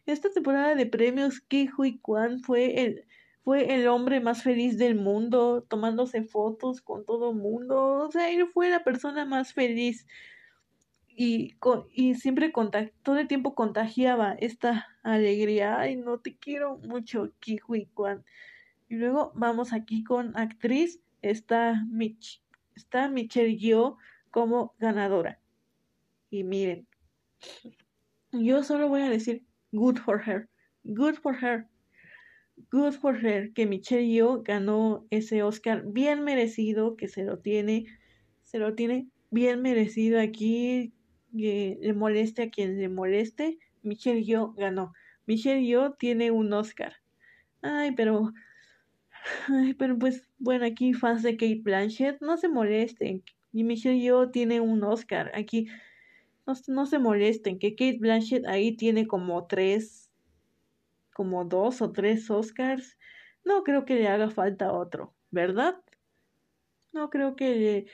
esta 0.06 0.30
temporada 0.32 0.76
de 0.76 0.86
premios, 0.86 1.42
qué 1.42 1.70
cuán 2.02 2.42
fue 2.42 2.84
el, 2.84 3.06
fue 3.44 3.74
el 3.76 3.88
hombre 3.88 4.20
más 4.20 4.44
feliz 4.44 4.78
del 4.78 4.96
mundo, 4.96 5.64
tomándose 5.70 6.24
fotos 6.24 6.82
con 6.82 7.06
todo 7.06 7.34
mundo, 7.34 8.08
o 8.08 8.12
sea, 8.12 8.30
él 8.32 8.48
fue 8.54 8.70
la 8.70 8.84
persona 8.84 9.26
más 9.26 9.54
feliz 9.54 10.06
y, 11.16 11.56
y 11.94 12.16
siempre 12.16 12.52
todo 13.04 13.18
el 13.20 13.28
tiempo 13.28 13.56
contagiaba 13.56 14.34
esta 14.34 14.88
alegría. 15.04 15.80
Ay, 15.80 15.96
no 15.96 16.20
te 16.20 16.38
quiero 16.38 16.78
mucho, 16.78 17.32
Kihui 17.40 17.88
Kwan. 17.94 18.24
Y 18.90 18.96
luego 18.96 19.32
vamos 19.36 19.74
aquí 19.74 20.04
con 20.04 20.38
actriz. 20.38 21.02
Está, 21.22 21.86
Mich 21.90 22.42
está 22.76 23.10
Michelle 23.10 23.58
Yeoh 23.58 23.98
como 24.32 24.74
ganadora. 24.80 25.40
Y 26.30 26.44
miren, 26.44 26.88
yo 28.32 28.64
solo 28.64 28.88
voy 28.88 29.02
a 29.02 29.10
decir 29.10 29.44
good 29.72 29.98
for 29.98 30.22
her. 30.28 30.50
Good 30.84 31.16
for 31.16 31.36
her. 31.44 31.68
Good 32.72 32.94
for 32.94 33.16
her. 33.16 33.52
Que 33.54 33.66
Michelle 33.66 34.08
Yeoh 34.08 34.44
ganó 34.44 35.06
ese 35.10 35.44
Oscar 35.44 35.84
bien 35.86 36.24
merecido, 36.24 36.96
que 36.96 37.08
se 37.08 37.24
lo 37.24 37.40
tiene, 37.40 37.86
se 38.44 38.58
lo 38.58 38.74
tiene 38.76 39.08
bien 39.30 39.62
merecido 39.62 40.20
aquí 40.20 40.94
que 41.32 41.78
le 41.82 41.94
moleste 41.94 42.44
a 42.44 42.50
quien 42.50 42.80
le 42.80 42.90
moleste, 42.90 43.58
Michelle 43.84 44.24
Yeoh 44.24 44.54
ganó. 44.54 44.94
Michelle 45.26 45.66
Yeoh 45.66 45.96
tiene 45.98 46.32
un 46.32 46.52
Oscar. 46.54 46.94
Ay, 47.62 47.92
pero... 47.94 48.32
Ay, 49.48 49.74
pero 49.76 49.98
pues, 50.00 50.28
bueno, 50.40 50.66
aquí 50.66 50.94
fans 50.94 51.22
de 51.22 51.38
Kate 51.38 51.62
Blanchett, 51.64 52.22
no 52.22 52.38
se 52.38 52.50
molesten. 52.50 53.24
Y 53.54 53.64
Michelle 53.64 54.00
Yeoh 54.00 54.32
tiene 54.32 54.62
un 54.62 54.84
Oscar. 54.84 55.32
Aquí 55.36 55.68
no, 56.46 56.54
no 56.68 56.86
se 56.86 57.00
molesten, 57.00 57.60
que 57.60 57.76
Kate 57.76 58.00
Blanchett 58.00 58.48
ahí 58.48 58.76
tiene 58.76 59.08
como 59.08 59.46
tres, 59.46 60.10
como 61.14 61.46
dos 61.46 61.82
o 61.82 61.92
tres 61.92 62.30
Oscars. 62.30 62.98
No 63.44 63.64
creo 63.64 63.86
que 63.86 63.96
le 63.96 64.08
haga 64.08 64.30
falta 64.30 64.72
otro, 64.72 65.14
¿verdad? 65.30 65.76
No 66.94 67.10
creo 67.10 67.36
que 67.36 67.56
le 67.56 67.86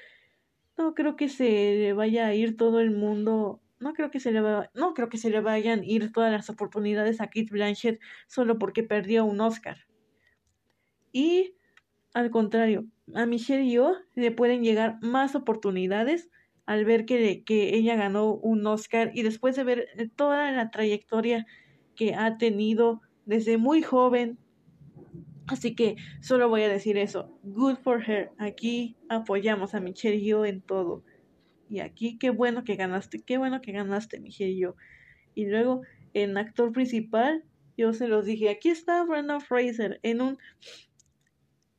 no 0.78 0.94
creo 0.94 1.16
que 1.16 1.30
se 1.30 1.44
le 1.46 1.94
vaya 1.94 2.28
a 2.28 2.34
ir 2.36 2.56
todo 2.56 2.80
el 2.80 2.92
mundo. 2.92 3.62
No 3.80 3.94
creo 3.94 4.10
que 4.12 4.20
se 4.20 4.32
le 4.32 4.42
va, 4.42 4.70
no 4.74 4.94
creo 4.94 5.10
que 5.10 5.18
se 5.18 5.30
le 5.30 5.42
vayan 5.42 5.82
a 5.82 5.86
ir 5.86 6.12
todas 6.12 6.32
las 6.32 6.50
oportunidades 6.50 7.22
a 7.22 7.26
Kate 7.28 7.50
Blanchett 7.52 8.00
solo 8.28 8.58
porque 8.58 8.84
perdió 8.84 9.26
un 9.26 9.40
Oscar. 9.40 9.78
Y 11.12 11.56
al 12.14 12.32
contrario, 12.32 12.86
a 13.14 13.26
Michelle 13.26 13.64
y 13.64 13.74
yo 13.74 13.96
le 14.16 14.32
pueden 14.32 14.64
llegar 14.64 14.98
más 15.02 15.36
oportunidades 15.36 16.30
al 16.66 16.86
ver 16.86 17.06
que, 17.06 17.44
que 17.44 17.76
ella 17.76 17.96
ganó 17.96 18.34
un 18.34 18.66
Oscar 18.66 19.12
y 19.14 19.24
después 19.24 19.56
de 19.56 19.64
ver 19.64 19.88
toda 20.16 20.52
la 20.52 20.70
trayectoria 20.72 21.46
que 21.96 22.16
ha 22.16 22.38
tenido 22.38 23.02
desde 23.26 23.58
muy 23.58 23.82
joven 23.82 24.38
Así 25.48 25.76
que 25.76 25.96
solo 26.22 26.50
voy 26.50 26.64
a 26.64 26.70
decir 26.70 26.98
eso. 26.98 27.40
Good 27.44 27.78
for 27.78 28.04
her. 28.10 28.32
Aquí 28.38 28.98
apoyamos 29.10 29.74
a 29.74 29.80
Michelle 29.80 30.18
y 30.18 30.26
yo 30.26 30.46
en 30.46 30.62
todo. 30.62 31.04
Y 31.70 31.80
aquí 31.80 32.18
qué 32.18 32.30
bueno 32.30 32.64
que 32.64 32.76
ganaste. 32.76 33.22
Qué 33.22 33.38
bueno 33.38 33.62
que 33.62 33.72
ganaste, 33.72 34.20
Michelle 34.20 34.52
y 34.52 34.60
yo. 34.60 34.76
Y 35.36 35.46
luego 35.46 35.82
en 36.14 36.38
actor 36.38 36.72
principal, 36.72 37.44
yo 37.78 37.94
se 37.94 38.08
los 38.08 38.26
dije, 38.26 38.50
aquí 38.50 38.70
está 38.70 39.04
Brandon 39.04 39.40
Fraser 39.40 40.00
en 40.04 40.22
un 40.22 40.38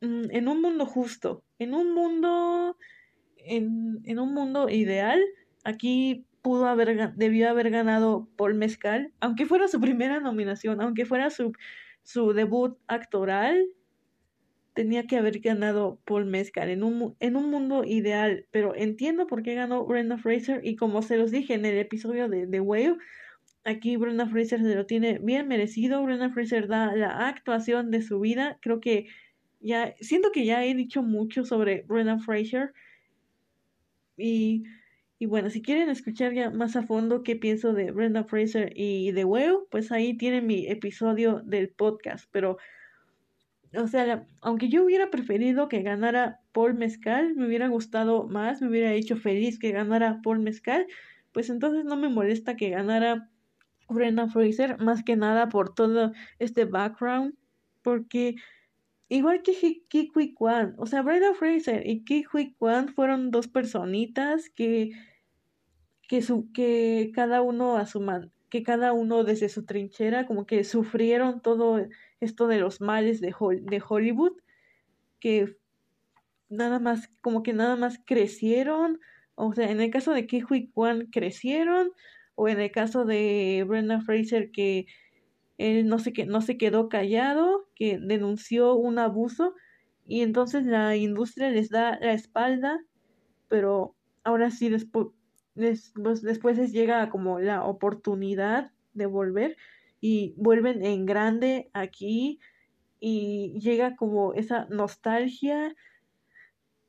mm, 0.01 0.31
en 0.31 0.47
un 0.47 0.61
mundo 0.61 0.85
justo, 0.85 1.43
en 1.59 1.73
un 1.73 1.93
mundo 1.93 2.77
en, 3.37 3.99
en 4.05 4.19
un 4.19 4.33
mundo 4.33 4.69
ideal, 4.69 5.19
aquí 5.63 6.25
pudo 6.41 6.67
haber 6.67 7.13
debió 7.15 7.49
haber 7.49 7.69
ganado 7.69 8.29
Paul 8.37 8.55
Mezcal, 8.55 9.11
aunque 9.19 9.45
fuera 9.45 9.67
su 9.67 9.79
primera 9.81 10.19
nominación, 10.19 10.81
aunque 10.81 11.05
fuera 11.05 11.29
su 11.29 11.51
su 12.09 12.33
debut 12.33 12.75
actoral 12.87 13.67
tenía 14.73 15.05
que 15.05 15.15
haber 15.15 15.41
ganado 15.41 15.99
Paul 16.05 16.25
Mescal 16.25 16.69
en 16.69 16.81
un, 16.81 17.15
en 17.19 17.35
un 17.35 17.51
mundo 17.51 17.83
ideal, 17.83 18.47
pero 18.49 18.75
entiendo 18.75 19.27
por 19.27 19.43
qué 19.43 19.53
ganó 19.53 19.85
Brenda 19.85 20.17
Fraser 20.17 20.65
y 20.65 20.75
como 20.75 21.03
se 21.03 21.17
los 21.17 21.29
dije 21.29 21.53
en 21.53 21.65
el 21.65 21.77
episodio 21.77 22.27
de 22.27 22.47
The 22.47 22.61
Whale, 22.61 22.97
aquí 23.63 23.95
Brenda 23.95 24.25
Fraser 24.25 24.59
se 24.59 24.73
lo 24.73 24.87
tiene 24.87 25.19
bien 25.19 25.47
merecido, 25.47 26.03
Brenda 26.03 26.31
Fraser 26.31 26.67
da 26.67 26.95
la 26.95 27.27
actuación 27.27 27.91
de 27.91 28.01
su 28.01 28.19
vida, 28.19 28.57
creo 28.59 28.79
que 28.79 29.05
ya, 29.59 29.93
siento 29.99 30.31
que 30.31 30.45
ya 30.45 30.65
he 30.65 30.73
dicho 30.73 31.03
mucho 31.03 31.45
sobre 31.45 31.83
Brenda 31.83 32.17
Fraser 32.17 32.73
y 34.17 34.63
y 35.21 35.25
bueno, 35.25 35.49
si 35.49 35.61
quieren 35.61 35.89
escuchar 35.89 36.33
ya 36.33 36.49
más 36.49 36.77
a 36.77 36.83
fondo 36.83 37.23
qué 37.23 37.35
pienso 37.35 37.73
de 37.73 37.91
Brenda 37.91 38.23
Fraser 38.23 38.71
y 38.73 39.11
de 39.11 39.25
Whale, 39.25 39.57
pues 39.69 39.91
ahí 39.91 40.15
tienen 40.15 40.47
mi 40.47 40.65
episodio 40.67 41.41
del 41.43 41.67
podcast. 41.67 42.29
Pero, 42.31 42.57
o 43.75 43.87
sea, 43.89 44.25
aunque 44.39 44.69
yo 44.69 44.85
hubiera 44.85 45.11
preferido 45.11 45.67
que 45.67 45.81
ganara 45.81 46.39
Paul 46.53 46.75
Mezcal, 46.75 47.35
me 47.35 47.47
hubiera 47.47 47.67
gustado 47.67 48.29
más, 48.29 48.61
me 48.61 48.69
hubiera 48.69 48.93
hecho 48.93 49.17
feliz 49.17 49.59
que 49.59 49.71
ganara 49.71 50.21
Paul 50.23 50.39
Mezcal, 50.39 50.87
pues 51.33 51.49
entonces 51.49 51.83
no 51.83 51.97
me 51.97 52.07
molesta 52.07 52.55
que 52.55 52.69
ganara 52.69 53.29
Brenda 53.89 54.29
Fraser, 54.29 54.79
más 54.79 55.03
que 55.03 55.17
nada 55.17 55.49
por 55.49 55.75
todo 55.75 56.13
este 56.39 56.63
background, 56.63 57.35
porque 57.81 58.35
igual 59.09 59.41
que 59.41 59.51
Ki 59.89 60.33
Kwan, 60.33 60.75
o 60.77 60.85
sea, 60.85 61.01
Brenda 61.01 61.33
Fraser 61.33 61.85
y 61.85 62.05
Ki 62.05 62.23
Kwan 62.57 62.87
fueron 62.87 63.31
dos 63.31 63.49
personitas 63.49 64.49
que 64.49 64.91
que, 66.09 66.23
su, 66.23 66.51
que 66.51 67.11
cada 67.13 67.43
uno 67.43 67.77
a 67.77 67.85
su 67.85 68.01
man, 68.01 68.33
que 68.49 68.63
cada 68.63 68.93
uno 68.93 69.23
desde 69.23 69.47
su 69.47 69.63
trinchera 69.65 70.25
como 70.25 70.47
que 70.47 70.63
sufrieron 70.63 71.39
todo 71.39 71.85
esto 72.19 72.47
de 72.47 72.57
los 72.57 72.81
males 72.81 73.21
de, 73.21 73.31
de 73.61 73.83
Hollywood, 73.87 74.33
que 75.19 75.55
nada 76.49 76.79
más, 76.79 77.11
como 77.21 77.43
que 77.43 77.53
nada 77.53 77.75
más 77.75 77.99
crecieron, 78.03 78.99
o 79.35 79.53
sea, 79.53 79.69
en 79.69 79.81
el 79.81 79.91
caso 79.91 80.11
de 80.13 80.27
Hui 80.49 80.71
Kwan 80.71 81.05
crecieron, 81.11 81.91
o 82.33 82.47
en 82.47 82.59
el 82.59 82.71
caso 82.71 83.05
de 83.05 83.63
Brenda 83.67 84.01
Fraser 84.01 84.49
que 84.49 84.87
él 85.59 85.87
no 85.87 85.99
se, 85.99 86.11
no 86.25 86.41
se 86.41 86.57
quedó 86.57 86.89
callado, 86.89 87.69
que 87.75 87.99
denunció 87.99 88.73
un 88.73 88.97
abuso, 88.97 89.53
y 90.07 90.21
entonces 90.21 90.65
la 90.65 90.95
industria 90.95 91.51
les 91.51 91.69
da 91.69 91.99
la 91.99 92.13
espalda, 92.13 92.79
pero 93.47 93.95
ahora 94.23 94.49
sí 94.49 94.69
después 94.69 95.09
pues, 95.59 96.21
después 96.21 96.57
les 96.57 96.71
llega 96.71 97.09
como 97.09 97.39
la 97.39 97.63
oportunidad 97.63 98.71
de 98.93 99.05
volver 99.05 99.57
y 100.01 100.33
vuelven 100.37 100.83
en 100.83 101.05
grande 101.05 101.69
aquí 101.73 102.39
y 102.99 103.59
llega 103.59 103.95
como 103.95 104.33
esa 104.33 104.65
nostalgia 104.65 105.75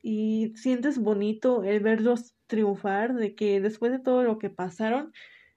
y 0.02 0.52
sientes 0.56 0.98
bonito 0.98 1.62
el 1.64 1.80
verlos 1.80 2.34
triunfar, 2.46 3.14
de 3.14 3.34
que 3.34 3.60
después 3.60 3.92
de 3.92 3.98
todo 3.98 4.22
lo 4.22 4.38
que 4.38 4.50
pasaron, 4.50 5.12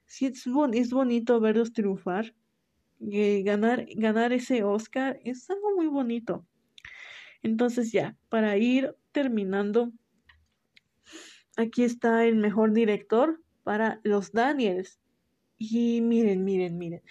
sí 0.06 0.26
es, 0.26 0.44
es 0.72 0.92
bonito 0.92 1.40
verlos 1.40 1.72
triunfar, 1.72 2.34
y 3.00 3.42
ganar, 3.42 3.86
ganar 3.96 4.32
ese 4.32 4.62
Oscar 4.62 5.18
es 5.24 5.48
algo 5.50 5.74
muy 5.76 5.86
bonito. 5.86 6.44
Entonces 7.42 7.92
ya, 7.92 8.16
para 8.28 8.56
ir 8.56 8.94
terminando 9.12 9.92
aquí 11.56 11.84
está 11.84 12.24
el 12.24 12.36
mejor 12.36 12.72
director 12.72 13.40
para 13.62 14.00
los 14.02 14.32
Daniels. 14.32 15.00
Y 15.58 16.00
miren, 16.00 16.44
miren, 16.44 16.78
miren. 16.78 17.02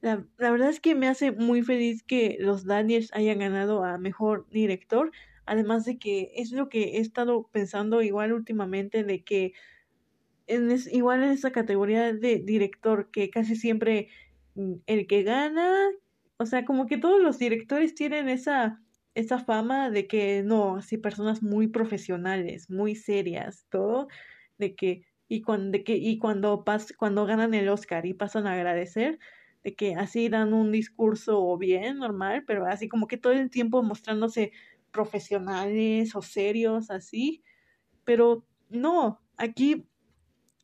La, 0.00 0.26
la, 0.38 0.50
verdad 0.50 0.70
es 0.70 0.80
que 0.80 0.94
me 0.94 1.08
hace 1.08 1.32
muy 1.32 1.62
feliz 1.62 2.02
que 2.02 2.36
los 2.40 2.64
Daniels 2.64 3.10
hayan 3.14 3.38
ganado 3.38 3.84
a 3.84 3.96
mejor 3.98 4.46
director, 4.50 5.12
además 5.46 5.84
de 5.84 5.98
que 5.98 6.32
es 6.36 6.52
lo 6.52 6.68
que 6.68 6.96
he 6.96 7.00
estado 7.00 7.48
pensando 7.52 8.02
igual 8.02 8.32
últimamente, 8.32 9.04
de 9.04 9.24
que 9.24 9.54
es, 10.46 10.92
igual 10.92 11.22
en 11.22 11.30
esa 11.30 11.52
categoría 11.52 12.12
de 12.12 12.38
director, 12.38 13.10
que 13.10 13.30
casi 13.30 13.56
siempre 13.56 14.08
mm, 14.54 14.74
el 14.86 15.06
que 15.06 15.22
gana, 15.22 15.90
o 16.36 16.46
sea, 16.46 16.64
como 16.64 16.86
que 16.86 16.98
todos 16.98 17.22
los 17.22 17.38
directores 17.38 17.94
tienen 17.94 18.28
esa, 18.28 18.82
esa 19.14 19.38
fama 19.38 19.90
de 19.90 20.06
que 20.06 20.42
no, 20.42 20.76
así 20.76 20.98
personas 20.98 21.42
muy 21.42 21.68
profesionales, 21.68 22.70
muy 22.70 22.94
serias, 22.96 23.66
todo, 23.70 24.08
de 24.58 24.74
que 24.74 25.06
y 25.28 25.42
cuando, 25.42 25.70
de 25.72 25.84
que, 25.84 25.96
y 25.96 26.18
cuando, 26.18 26.64
cuando 26.98 27.26
ganan 27.26 27.54
el 27.54 27.68
Oscar 27.68 28.06
y 28.06 28.14
pasan 28.14 28.46
a 28.46 28.52
agradecer, 28.52 29.18
de 29.62 29.74
que 29.74 29.94
así 29.94 30.28
dan 30.28 30.52
un 30.52 30.72
discurso 30.72 31.56
bien, 31.56 31.98
normal, 31.98 32.44
pero 32.46 32.66
así 32.66 32.88
como 32.88 33.06
que 33.08 33.16
todo 33.16 33.32
el 33.32 33.50
tiempo 33.50 33.82
mostrándose 33.82 34.52
profesionales 34.90 36.14
o 36.14 36.22
serios, 36.22 36.90
así. 36.90 37.42
Pero 38.04 38.46
no, 38.68 39.20
aquí, 39.38 39.86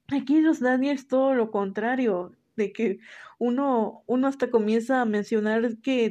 aquí 0.09 0.41
los 0.41 0.61
Daniels 0.61 1.09
todo 1.09 1.35
lo 1.35 1.51
contrario, 1.51 2.37
de 2.57 2.73
que 2.73 2.99
uno, 3.39 4.05
uno 4.07 4.29
hasta 4.29 4.51
comienza 4.51 5.01
a 5.01 5.07
mencionar 5.07 5.79
que 5.79 6.11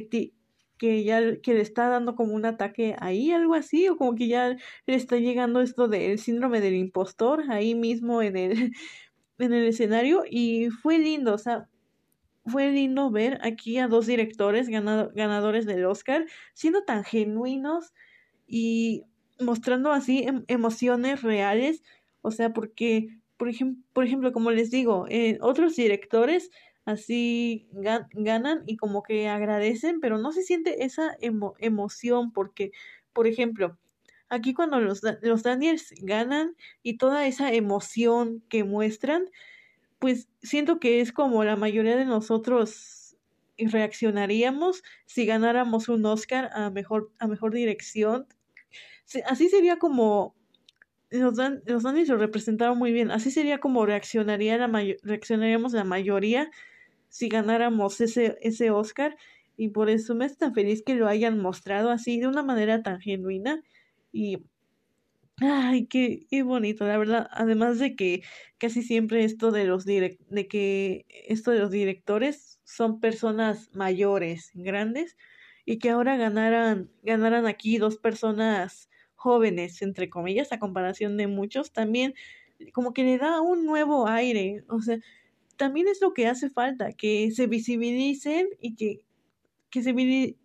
que 0.80 1.04
ya 1.04 1.36
que 1.42 1.52
le 1.52 1.60
está 1.60 1.88
dando 1.88 2.16
como 2.16 2.32
un 2.32 2.46
ataque 2.46 2.96
ahí, 3.00 3.32
algo 3.32 3.54
así, 3.54 3.86
o 3.90 3.98
como 3.98 4.14
que 4.14 4.28
ya 4.28 4.56
le 4.86 4.94
está 4.94 5.18
llegando 5.18 5.60
esto 5.60 5.88
del 5.88 6.18
síndrome 6.18 6.62
del 6.62 6.74
impostor 6.74 7.44
ahí 7.50 7.74
mismo 7.74 8.22
en 8.22 8.36
el, 8.38 8.52
en 9.38 9.52
el 9.52 9.66
escenario 9.66 10.24
y 10.28 10.70
fue 10.70 10.98
lindo, 10.98 11.34
o 11.34 11.38
sea, 11.38 11.68
fue 12.46 12.70
lindo 12.72 13.10
ver 13.10 13.38
aquí 13.42 13.76
a 13.76 13.88
dos 13.88 14.06
directores 14.06 14.68
ganadores 14.68 15.66
del 15.66 15.84
Oscar 15.84 16.24
siendo 16.54 16.82
tan 16.84 17.04
genuinos 17.04 17.92
y 18.46 19.04
mostrando 19.38 19.92
así 19.92 20.22
em, 20.22 20.44
emociones 20.48 21.20
reales, 21.20 21.82
o 22.22 22.30
sea, 22.30 22.54
porque, 22.54 23.18
por, 23.36 23.50
ejemplo 23.50 23.84
por 23.92 24.04
ejemplo, 24.06 24.32
como 24.32 24.50
les 24.50 24.70
digo, 24.70 25.04
eh, 25.10 25.36
otros 25.42 25.76
directores 25.76 26.50
así 26.90 27.68
ganan 27.72 28.62
y 28.66 28.76
como 28.76 29.02
que 29.02 29.28
agradecen, 29.28 30.00
pero 30.00 30.18
no 30.18 30.32
se 30.32 30.42
siente 30.42 30.84
esa 30.84 31.16
emoción 31.20 32.32
porque, 32.32 32.72
por 33.12 33.26
ejemplo, 33.26 33.78
aquí 34.28 34.54
cuando 34.54 34.80
los, 34.80 35.02
los 35.22 35.42
Daniels 35.42 35.92
ganan 36.02 36.56
y 36.82 36.98
toda 36.98 37.26
esa 37.26 37.52
emoción 37.52 38.42
que 38.48 38.64
muestran, 38.64 39.30
pues 39.98 40.28
siento 40.42 40.80
que 40.80 41.00
es 41.00 41.12
como 41.12 41.44
la 41.44 41.56
mayoría 41.56 41.96
de 41.96 42.06
nosotros 42.06 43.16
reaccionaríamos 43.58 44.82
si 45.06 45.26
ganáramos 45.26 45.88
un 45.88 46.06
Oscar 46.06 46.50
a 46.54 46.70
mejor, 46.70 47.12
a 47.18 47.26
mejor 47.26 47.52
dirección. 47.52 48.26
Así 49.26 49.48
sería 49.48 49.78
como 49.78 50.34
los, 51.10 51.36
los 51.66 51.82
Daniels 51.82 52.08
lo 52.08 52.16
representaron 52.16 52.78
muy 52.78 52.92
bien. 52.92 53.10
Así 53.10 53.30
sería 53.30 53.58
como 53.58 53.84
reaccionaría 53.84 54.56
la 54.58 54.68
reaccionaríamos 55.02 55.72
la 55.72 55.84
mayoría 55.84 56.50
si 57.10 57.28
ganáramos 57.28 58.00
ese, 58.00 58.38
ese 58.42 58.70
Oscar 58.70 59.16
y 59.56 59.70
por 59.70 59.90
eso 59.90 60.14
me 60.14 60.26
está 60.26 60.52
feliz 60.52 60.82
que 60.84 60.94
lo 60.96 61.08
hayan 61.08 61.38
mostrado 61.40 61.90
así 61.90 62.20
de 62.20 62.28
una 62.28 62.42
manera 62.42 62.82
tan 62.82 63.00
genuina 63.00 63.62
y 64.12 64.38
ay 65.40 65.86
qué, 65.86 66.26
qué 66.30 66.42
bonito 66.42 66.86
la 66.86 66.98
verdad 66.98 67.28
además 67.32 67.78
de 67.78 67.96
que 67.96 68.22
casi 68.58 68.82
siempre 68.82 69.24
esto 69.24 69.50
de 69.50 69.64
los 69.64 69.84
de 69.86 70.18
que 70.50 71.06
esto 71.28 71.50
de 71.50 71.60
los 71.60 71.70
directores 71.70 72.60
son 72.64 73.00
personas 73.00 73.70
mayores 73.72 74.50
grandes 74.54 75.16
y 75.64 75.78
que 75.78 75.90
ahora 75.90 76.16
ganaran 76.16 76.90
ganaran 77.02 77.46
aquí 77.46 77.78
dos 77.78 77.96
personas 77.96 78.90
jóvenes 79.14 79.80
entre 79.82 80.10
comillas 80.10 80.52
a 80.52 80.58
comparación 80.58 81.16
de 81.16 81.26
muchos 81.26 81.72
también 81.72 82.14
como 82.74 82.92
que 82.92 83.04
le 83.04 83.16
da 83.18 83.40
un 83.40 83.64
nuevo 83.64 84.08
aire 84.08 84.64
o 84.68 84.80
sea 84.82 84.98
también 85.60 85.88
es 85.88 86.00
lo 86.00 86.14
que 86.14 86.26
hace 86.26 86.48
falta, 86.48 86.94
que 86.94 87.30
se 87.32 87.46
visibilicen 87.46 88.48
y 88.62 88.76
que, 88.76 89.04
que 89.68 89.82
se 89.82 89.92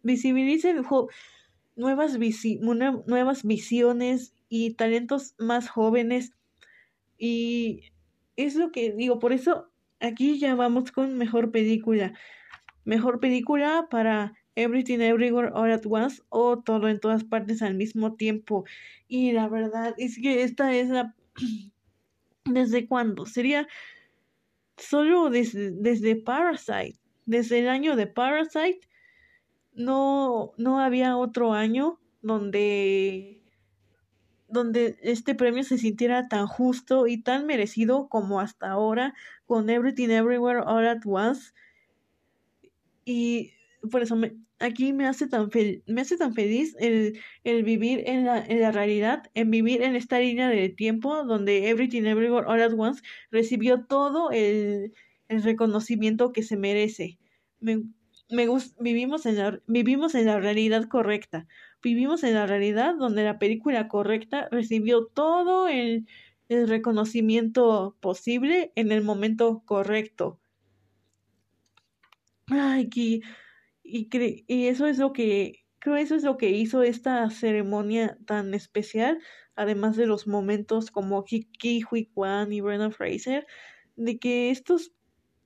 visibilicen 0.04 0.84
nuevas, 1.78 2.20
nuevas 2.20 3.44
visiones 3.46 4.34
y 4.50 4.74
talentos 4.74 5.34
más 5.40 5.70
jóvenes. 5.70 6.34
Y 7.18 7.94
es 8.36 8.56
lo 8.56 8.74
que 8.74 8.92
digo, 8.92 9.18
por 9.20 9.32
eso 9.32 9.72
aquí 10.02 10.38
ya 10.38 10.54
vamos 10.54 10.92
con 10.92 11.18
mejor 11.18 11.50
película. 11.50 12.12
Mejor 12.84 13.22
película 13.22 13.88
para 13.90 14.34
Everything 14.56 15.00
Everywhere 15.00 15.52
All 15.54 15.72
at 15.72 15.86
Once 15.86 16.22
o 16.28 16.60
todo 16.60 16.90
en 16.90 17.00
todas 17.00 17.24
partes 17.24 17.62
al 17.62 17.76
mismo 17.76 18.16
tiempo. 18.16 18.66
Y 19.08 19.32
la 19.32 19.48
verdad 19.48 19.96
es 19.98 20.18
que 20.18 20.44
esta 20.44 20.76
es 20.76 20.90
la... 20.90 21.16
¿Desde 22.44 22.86
cuándo? 22.86 23.26
Sería 23.26 23.66
solo 24.78 25.30
desde, 25.30 25.72
desde 25.72 26.16
Parasite, 26.16 27.00
desde 27.26 27.60
el 27.60 27.70
año 27.70 27.96
de 27.96 28.08
Parasite, 28.08 28.82
no, 29.74 30.54
no 30.58 30.80
había 30.80 31.18
otro 31.18 31.54
año 31.54 32.00
donde, 32.22 33.42
donde 34.48 34.98
este 35.02 35.36
premio 35.36 35.64
se 35.64 35.78
sintiera 35.78 36.28
tan 36.28 36.48
justo 36.48 37.08
y 37.08 37.22
tan 37.22 37.46
merecido 37.46 38.08
como 38.08 38.40
hasta 38.40 38.70
ahora 38.70 39.14
con 39.46 39.70
Everything 39.70 40.10
Everywhere 40.10 40.62
All 40.66 40.88
at 40.88 41.02
Once. 41.06 41.54
Y 43.04 43.52
por 43.90 44.02
eso 44.02 44.18
aquí 44.60 44.94
me 44.94 45.08
hace 45.08 45.28
tan, 45.28 45.50
me 45.88 46.02
hace 46.02 46.18
tan 46.18 46.34
feliz 46.34 46.76
el, 46.80 47.20
el 47.44 47.64
vivir 47.64 48.04
en 48.06 48.26
la, 48.26 48.44
en 48.46 48.62
la, 48.62 48.72
realidad, 48.72 49.24
en 49.34 49.52
vivir 49.52 49.82
en 49.82 49.96
esta 49.96 50.20
línea 50.20 50.50
de 50.50 50.70
tiempo 50.70 51.24
donde 51.24 51.70
Everything 51.70 52.04
Everywhere 52.04 52.48
All 52.48 52.62
at 52.62 52.74
Once 52.78 53.02
recibió 53.32 53.86
todo 53.86 54.32
el, 54.32 54.94
el 55.28 55.44
reconocimiento 55.44 56.32
que 56.32 56.44
se 56.44 56.58
merece. 56.58 57.20
Me, 57.60 57.84
me 58.30 58.48
vivimos, 58.80 59.26
en 59.26 59.38
la, 59.38 59.60
vivimos 59.68 60.16
en 60.16 60.26
la 60.26 60.40
realidad 60.40 60.88
correcta. 60.88 61.48
Vivimos 61.82 62.24
en 62.24 62.34
la 62.34 62.48
realidad 62.48 62.96
donde 62.96 63.24
la 63.24 63.40
película 63.40 63.88
correcta 63.88 64.48
recibió 64.52 65.06
todo 65.08 65.68
el, 65.68 66.08
el 66.50 66.68
reconocimiento 66.68 67.96
posible 68.00 68.72
en 68.76 68.92
el 68.92 69.04
momento 69.04 69.64
correcto. 69.66 70.40
Ay, 72.48 72.90
que 72.90 73.22
y, 73.86 74.10
y 74.48 74.68
eso 74.68 74.88
es 74.88 74.98
lo 74.98 75.14
que, 75.14 75.66
creo 75.80 75.96
eso 75.98 76.16
es 76.16 76.24
lo 76.24 76.38
que 76.38 76.50
hizo 76.50 76.82
esta 76.82 77.30
ceremonia 77.30 78.18
tan 78.26 78.54
especial, 78.54 79.20
además 79.56 79.96
de 79.96 80.08
los 80.08 80.28
momentos 80.28 80.90
como 80.92 81.24
Ki 81.24 81.48
Hui 81.90 82.08
Kwan 82.08 82.52
y 82.52 82.62
Brendan 82.62 82.92
Fraser, 82.92 83.46
de 83.96 84.18
que 84.18 84.50
estos, 84.50 84.92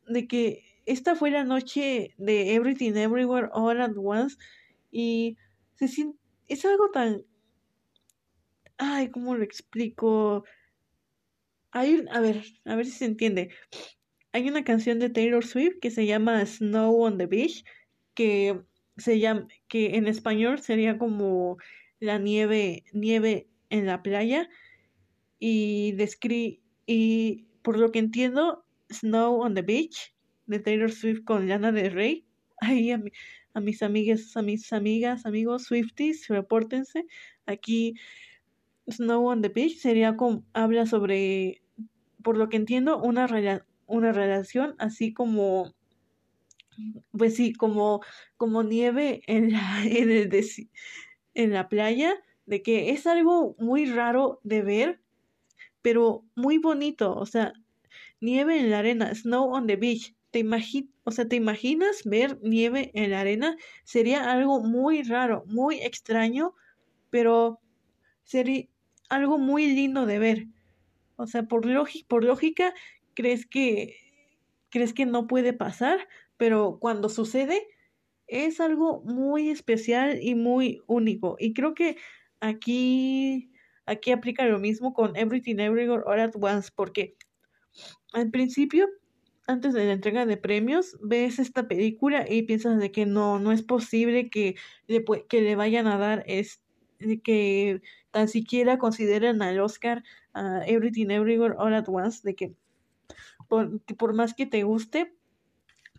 de 0.08 0.28
que 0.28 0.64
esta 0.86 1.16
fue 1.16 1.30
la 1.30 1.44
noche 1.44 2.16
de 2.18 2.56
Everything 2.56 2.94
Everywhere 2.94 3.50
All 3.52 3.82
at 3.82 3.92
Once 3.98 4.38
y 4.92 5.38
se 5.76 5.88
siente, 5.88 6.18
es 6.48 6.66
algo 6.66 6.90
tan, 6.90 7.24
ay, 8.78 9.10
¿cómo 9.10 9.36
lo 9.36 9.44
explico? 9.44 10.46
Hay, 11.72 12.06
a 12.12 12.20
ver, 12.22 12.44
a 12.66 12.76
ver 12.76 12.86
si 12.86 12.94
se 12.94 13.06
entiende. 13.06 13.50
Hay 14.32 14.48
una 14.48 14.64
canción 14.64 15.00
de 15.00 15.10
Taylor 15.10 15.46
Swift 15.46 15.80
que 15.82 15.92
se 15.92 16.06
llama 16.06 16.44
Snow 16.46 17.04
on 17.04 17.18
the 17.18 17.26
Beach, 17.26 17.64
que 18.20 18.60
se 18.98 19.18
llama, 19.18 19.48
que 19.70 19.96
en 19.96 20.06
español 20.06 20.60
sería 20.60 20.98
como 20.98 21.56
la 22.02 22.20
nieve, 22.20 22.84
nieve 22.92 23.48
en 23.70 23.86
la 23.86 24.04
playa, 24.04 24.50
y 25.40 25.94
descri 25.94 26.62
y 26.86 27.46
por 27.62 27.80
lo 27.80 27.94
que 27.94 28.00
entiendo, 28.00 28.66
Snow 28.92 29.40
on 29.40 29.54
the 29.54 29.62
Beach, 29.62 30.14
de 30.48 30.60
Taylor 30.60 30.92
Swift 30.92 31.24
con 31.24 31.48
Lana 31.48 31.72
del 31.72 31.94
Rey. 31.94 32.26
Ahí 32.60 32.92
a, 32.92 33.02
mis 33.62 33.82
amigas, 33.84 34.36
a 34.36 34.42
mis 34.42 34.74
amigas, 34.74 35.26
amigos 35.26 35.64
Swifties, 35.64 36.28
repórtense. 36.28 37.06
Aquí 37.46 37.94
Snow 38.90 39.30
on 39.30 39.42
the 39.42 39.48
Beach 39.48 39.78
sería 39.78 40.18
como, 40.18 40.44
habla 40.52 40.86
sobre, 40.86 41.62
por 42.22 42.36
lo 42.36 42.50
que 42.50 42.58
entiendo, 42.58 43.02
una, 43.02 43.30
una 43.86 44.12
relación 44.12 44.76
así 44.78 45.14
como 45.14 45.74
pues 47.12 47.36
sí, 47.36 47.54
como, 47.54 48.02
como 48.38 48.64
nieve 48.64 49.22
en 49.28 49.52
la, 49.54 49.84
en, 49.86 50.12
el 50.12 50.30
en 51.34 51.54
la 51.54 51.70
playa, 51.70 52.16
de 52.46 52.62
que 52.62 52.92
es 52.92 53.08
algo 53.08 53.56
muy 53.60 53.86
raro 53.86 54.40
de 54.44 54.62
ver, 54.62 55.02
pero 55.82 56.26
muy 56.36 56.58
bonito, 56.58 57.16
o 57.16 57.26
sea, 57.26 57.54
nieve 58.22 58.60
en 58.60 58.72
la 58.72 58.80
arena, 58.80 59.14
snow 59.14 59.54
on 59.54 59.68
the 59.68 59.76
beach. 59.76 60.16
¿Te 60.32 60.46
o 61.06 61.12
sea, 61.12 61.28
¿te 61.28 61.36
imaginas 61.36 62.04
ver 62.06 62.38
nieve 62.44 62.92
en 62.94 63.10
la 63.10 63.22
arena? 63.22 63.58
Sería 63.84 64.32
algo 64.32 64.62
muy 64.62 65.02
raro, 65.02 65.44
muy 65.48 65.82
extraño, 65.82 66.54
pero 67.10 67.60
sería 68.26 68.68
algo 69.10 69.40
muy 69.40 69.74
lindo 69.74 70.06
de 70.06 70.20
ver. 70.20 70.48
O 71.16 71.26
sea, 71.26 71.44
por, 71.44 71.66
por 72.08 72.24
lógica, 72.24 72.74
¿crees 73.16 73.48
que, 73.48 73.98
¿crees 74.70 74.94
que 74.94 75.08
no 75.08 75.26
puede 75.26 75.52
pasar? 75.54 76.08
Pero 76.40 76.80
cuando 76.80 77.10
sucede 77.10 77.68
es 78.28 78.62
algo 78.62 79.02
muy 79.02 79.50
especial 79.50 80.20
y 80.22 80.36
muy 80.36 80.82
único. 80.88 81.36
Y 81.38 81.54
creo 81.54 81.74
que 81.74 81.98
aquí, 82.40 83.52
aquí 83.86 84.12
aplica 84.12 84.46
lo 84.46 84.58
mismo 84.58 84.94
con 84.94 85.18
Everything 85.18 85.58
Everywhere 85.60 86.04
All 86.06 86.22
at 86.22 86.36
Once, 86.40 86.70
porque 86.74 87.18
al 88.14 88.32
principio, 88.32 88.88
antes 89.48 89.74
de 89.74 89.86
la 89.86 89.92
entrega 89.92 90.26
de 90.26 90.38
premios, 90.38 90.98
ves 91.02 91.40
esta 91.40 91.68
película 91.68 92.26
y 92.28 92.44
piensas 92.44 92.80
de 92.80 92.90
que 92.90 93.06
no, 93.06 93.38
no 93.40 93.52
es 93.52 93.62
posible 93.62 94.30
que 94.30 94.56
le, 94.88 95.04
que 95.28 95.42
le 95.42 95.58
vayan 95.58 95.88
a 95.88 95.98
dar 95.98 96.24
es, 96.26 96.64
que 97.22 97.82
tan 98.12 98.30
siquiera 98.30 98.78
consideren 98.78 99.42
al 99.42 99.60
Oscar 99.60 100.04
a 100.34 100.62
Everything 100.66 101.10
Everywhere 101.10 101.56
All 101.58 101.74
at 101.74 101.90
Once, 101.90 102.22
de 102.24 102.34
que 102.34 102.54
por, 103.50 103.82
por 103.98 104.14
más 104.14 104.34
que 104.34 104.46
te 104.46 104.64
guste, 104.64 105.19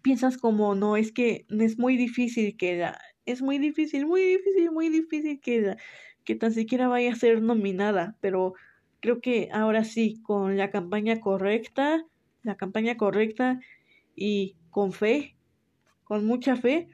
piensas 0.03 0.39
como 0.39 0.75
no, 0.75 0.97
es 0.97 1.13
que 1.13 1.47
es 1.49 1.79
muy 1.79 1.97
difícil 1.97 2.57
que 2.57 2.77
la, 2.79 2.99
es 3.27 3.43
muy 3.43 3.59
difícil, 3.59 4.07
muy 4.07 4.23
difícil, 4.23 4.71
muy 4.71 4.89
difícil 4.89 5.41
que 5.41 5.77
que 6.25 6.35
tan 6.35 6.53
siquiera 6.53 6.89
vaya 6.89 7.13
a 7.13 7.17
ser 7.17 7.43
nominada, 7.43 8.17
pero 8.21 8.55
creo 9.01 9.21
que 9.21 9.49
ahora 9.53 9.85
sí, 9.85 10.21
con 10.23 10.57
la 10.57 10.71
campaña 10.71 11.21
correcta, 11.21 12.05
la 12.43 12.57
campaña 12.57 12.97
correcta 12.97 13.61
y 14.15 14.57
con 14.71 14.93
fe, 14.93 15.37
con 16.05 16.27
mucha 16.27 16.57
fe, 16.57 16.89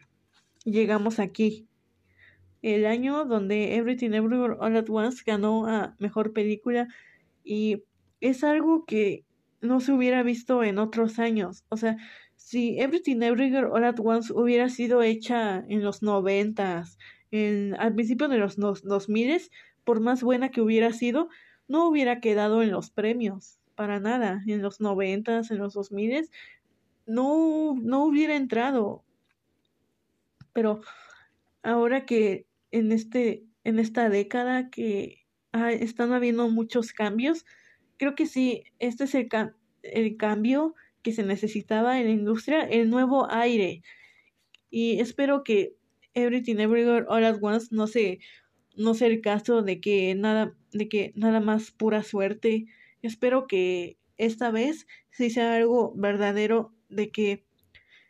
llegamos 0.64 1.18
aquí. 1.18 1.66
El 2.62 2.86
año 2.86 3.24
donde 3.24 3.76
Everything 3.76 4.12
Everywhere 4.12 4.56
All 4.60 4.76
at 4.76 4.88
Once 4.88 5.22
ganó 5.26 5.66
a 5.66 5.94
Mejor 5.98 6.32
Película 6.32 6.88
y 7.44 7.82
es 8.20 8.44
algo 8.44 8.84
que 8.86 9.24
no 9.60 9.80
se 9.80 9.92
hubiera 9.92 10.22
visto 10.22 10.62
en 10.64 10.78
otros 10.78 11.18
años. 11.18 11.64
O 11.68 11.76
sea, 11.76 11.96
si 12.46 12.78
Everything 12.78 13.22
Everywhere 13.22 13.66
All 13.72 13.82
at 13.82 13.98
Once 13.98 14.32
hubiera 14.32 14.68
sido 14.68 15.02
hecha 15.02 15.64
en 15.68 15.82
los 15.82 16.04
noventas, 16.04 16.96
en, 17.32 17.74
al 17.80 17.92
principio 17.92 18.28
de 18.28 18.38
los 18.38 18.54
dos 18.56 19.08
miles, 19.08 19.50
por 19.82 19.98
más 19.98 20.22
buena 20.22 20.52
que 20.52 20.60
hubiera 20.60 20.92
sido, 20.92 21.28
no 21.66 21.88
hubiera 21.88 22.20
quedado 22.20 22.62
en 22.62 22.70
los 22.70 22.90
premios, 22.90 23.58
para 23.74 23.98
nada, 23.98 24.44
en 24.46 24.62
los 24.62 24.80
noventas, 24.80 25.50
en 25.50 25.58
los 25.58 25.74
dos 25.74 25.90
miles, 25.90 26.30
no, 27.04 27.74
no 27.82 28.04
hubiera 28.04 28.36
entrado. 28.36 29.02
Pero 30.52 30.82
ahora 31.64 32.06
que 32.06 32.46
en 32.70 32.92
este, 32.92 33.42
en 33.64 33.80
esta 33.80 34.08
década 34.08 34.70
que 34.70 35.26
están 35.80 36.12
habiendo 36.12 36.48
muchos 36.48 36.92
cambios, 36.92 37.44
creo 37.96 38.14
que 38.14 38.26
sí, 38.26 38.62
este 38.78 39.02
es 39.02 39.16
el, 39.16 39.28
el 39.82 40.16
cambio 40.16 40.76
que 41.06 41.12
se 41.12 41.22
necesitaba 41.22 42.00
en 42.00 42.06
la 42.06 42.10
industria, 42.10 42.62
el 42.62 42.90
nuevo 42.90 43.30
aire. 43.30 43.80
Y 44.70 44.98
espero 44.98 45.44
que 45.44 45.76
Everything 46.14 46.56
Everywhere 46.56 47.06
All 47.08 47.24
at 47.24 47.38
Once 47.40 47.68
no 47.70 47.86
se 47.86 48.18
no 48.74 48.92
sea 48.94 49.06
el 49.06 49.20
caso 49.20 49.62
de 49.62 49.80
que 49.80 50.16
nada 50.16 50.52
de 50.72 50.88
que 50.88 51.12
nada 51.14 51.38
más 51.38 51.70
pura 51.70 52.02
suerte. 52.02 52.66
Espero 53.02 53.46
que 53.46 53.98
esta 54.16 54.50
vez 54.50 54.88
sí 55.12 55.30
sea 55.30 55.54
algo 55.54 55.92
verdadero 55.94 56.74
de 56.88 57.12
que 57.12 57.44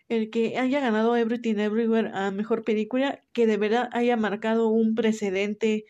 el 0.08 0.30
que 0.30 0.56
haya 0.56 0.80
ganado 0.80 1.16
Everything 1.16 1.56
Everywhere 1.56 2.12
a 2.14 2.30
mejor 2.30 2.64
película, 2.64 3.20
que 3.34 3.46
de 3.46 3.58
verdad 3.58 3.90
haya 3.92 4.16
marcado 4.16 4.68
un 4.68 4.94
precedente 4.94 5.84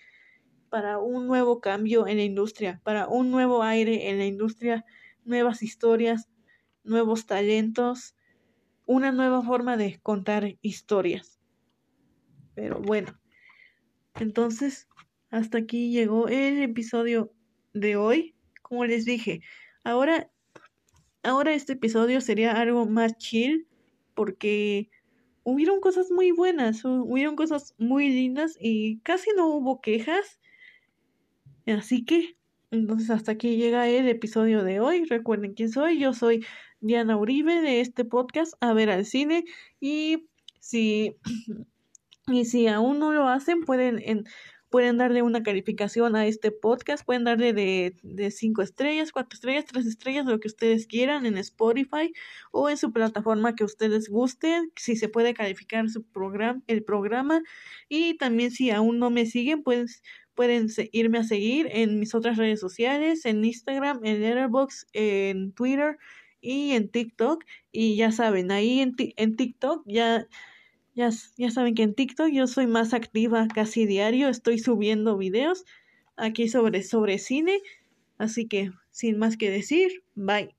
para 0.70 0.98
un 0.98 1.28
nuevo 1.28 1.61
cambio 1.61 2.09
en 2.09 2.16
la 2.16 2.24
industria, 2.24 2.80
para 2.82 3.07
un 3.07 3.30
nuevo 3.30 3.62
aire 3.62 4.11
en 4.11 4.18
la 4.18 4.26
industria, 4.26 4.84
nuevas 5.24 5.62
historias, 5.62 6.28
nuevos 6.87 7.26
talentos, 7.26 8.16
una 8.87 9.12
nueva 9.12 9.43
forma 9.43 9.76
de 9.76 9.99
contar 10.03 10.57
historias. 10.62 11.41
Pero 12.55 12.80
bueno, 12.80 13.18
entonces 14.14 14.89
hasta 15.30 15.59
aquí 15.59 15.91
llegó 15.91 16.28
el 16.28 16.62
episodio 16.62 17.32
de 17.74 17.97
hoy. 17.97 18.34
Como 18.62 18.84
les 18.84 19.05
dije, 19.05 19.43
ahora, 19.84 20.30
ahora 21.22 21.53
este 21.53 21.74
episodio 21.74 22.20
sería 22.20 22.53
algo 22.53 22.87
más 22.87 23.16
chill 23.18 23.68
porque 24.14 24.91
hubieron 25.43 25.80
cosas 25.80 26.11
muy 26.11 26.32
buenas, 26.32 26.84
hubieron 26.84 27.37
cosas 27.37 27.74
muy 27.78 28.09
lindas 28.09 28.57
y 28.61 28.99
casi 29.01 29.30
no 29.37 29.49
hubo 29.49 29.80
quejas. 29.80 30.41
Así 31.66 32.05
que, 32.05 32.37
entonces 32.70 33.11
hasta 33.11 33.32
aquí 33.32 33.57
llega 33.57 33.89
el 33.89 34.09
episodio 34.09 34.64
de 34.64 34.80
hoy. 34.80 35.05
Recuerden 35.05 35.55
quién 35.55 35.68
soy. 35.68 35.99
Yo 35.99 36.14
soy 36.14 36.45
Diana 36.81 37.16
Uribe 37.16 37.61
de 37.61 37.81
este 37.81 38.05
podcast 38.05 38.55
A 38.61 38.72
ver 38.72 38.91
al 38.91 39.05
cine 39.07 39.45
y 39.81 40.29
si 40.61 41.16
y 42.29 42.45
si 42.45 42.66
aún 42.66 42.99
no 42.99 43.12
lo 43.12 43.29
hacen 43.29 43.64
pueden 43.64 44.01
en, 44.05 44.24
pueden 44.70 44.99
darle 44.99 45.22
una 45.22 45.43
calificación 45.43 46.16
a 46.16 46.27
este 46.27 46.51
podcast, 46.51 47.05
pueden 47.05 47.24
darle 47.24 47.53
de, 47.53 47.97
de 48.03 48.31
cinco 48.31 48.62
estrellas, 48.62 49.12
cuatro 49.12 49.35
estrellas, 49.35 49.64
tres 49.64 49.87
estrellas, 49.87 50.27
lo 50.27 50.41
que 50.41 50.49
ustedes 50.49 50.87
quieran 50.87 51.24
en 51.24 51.39
Spotify 51.39 52.12
o 52.51 52.68
en 52.68 52.77
su 52.77 52.93
plataforma 52.93 53.55
que 53.55 53.64
ustedes 53.64 54.09
gusten, 54.09 54.72
si 54.77 54.97
se 54.97 55.09
puede 55.09 55.35
calificar 55.35 55.89
su 55.89 56.03
programa, 56.03 56.62
el 56.66 56.83
programa. 56.83 57.43
Y 57.89 58.18
también 58.18 58.51
si 58.51 58.70
aún 58.70 58.99
no 58.99 59.11
me 59.11 59.27
siguen, 59.27 59.62
pues 59.62 60.03
pueden 60.35 60.68
irme 60.93 61.18
a 61.18 61.24
seguir 61.24 61.68
en 61.70 61.99
mis 61.99 62.14
otras 62.14 62.37
redes 62.37 62.61
sociales, 62.61 63.24
en 63.24 63.45
Instagram, 63.45 64.05
en 64.05 64.20
Letterboxd, 64.20 64.89
en 64.93 65.53
Twitter 65.53 65.97
y 66.47 66.72
en 66.72 66.88
TikTok. 66.88 67.44
Y 67.72 67.97
ya 67.97 68.12
saben, 68.12 68.51
ahí 68.51 68.80
en, 68.80 68.94
en 68.99 69.36
TikTok 69.36 69.82
ya, 69.86 70.26
ya, 70.94 71.11
ya 71.36 71.51
saben 71.51 71.74
que 71.74 71.82
en 71.84 71.94
TikTok 71.94 72.30
yo 72.32 72.47
soy 72.47 72.66
más 72.66 72.94
activa 72.94 73.49
casi 73.55 73.86
diario, 73.86 74.28
estoy 74.28 74.59
subiendo 74.59 75.16
videos 75.18 75.64
aquí 76.16 76.49
sobre, 76.49 76.82
sobre 76.82 77.18
cine. 77.18 77.61
Así 78.18 78.49
que, 78.49 78.72
sin 78.90 79.18
más 79.18 79.36
que 79.36 79.51
decir, 79.51 80.05
bye. 80.14 80.55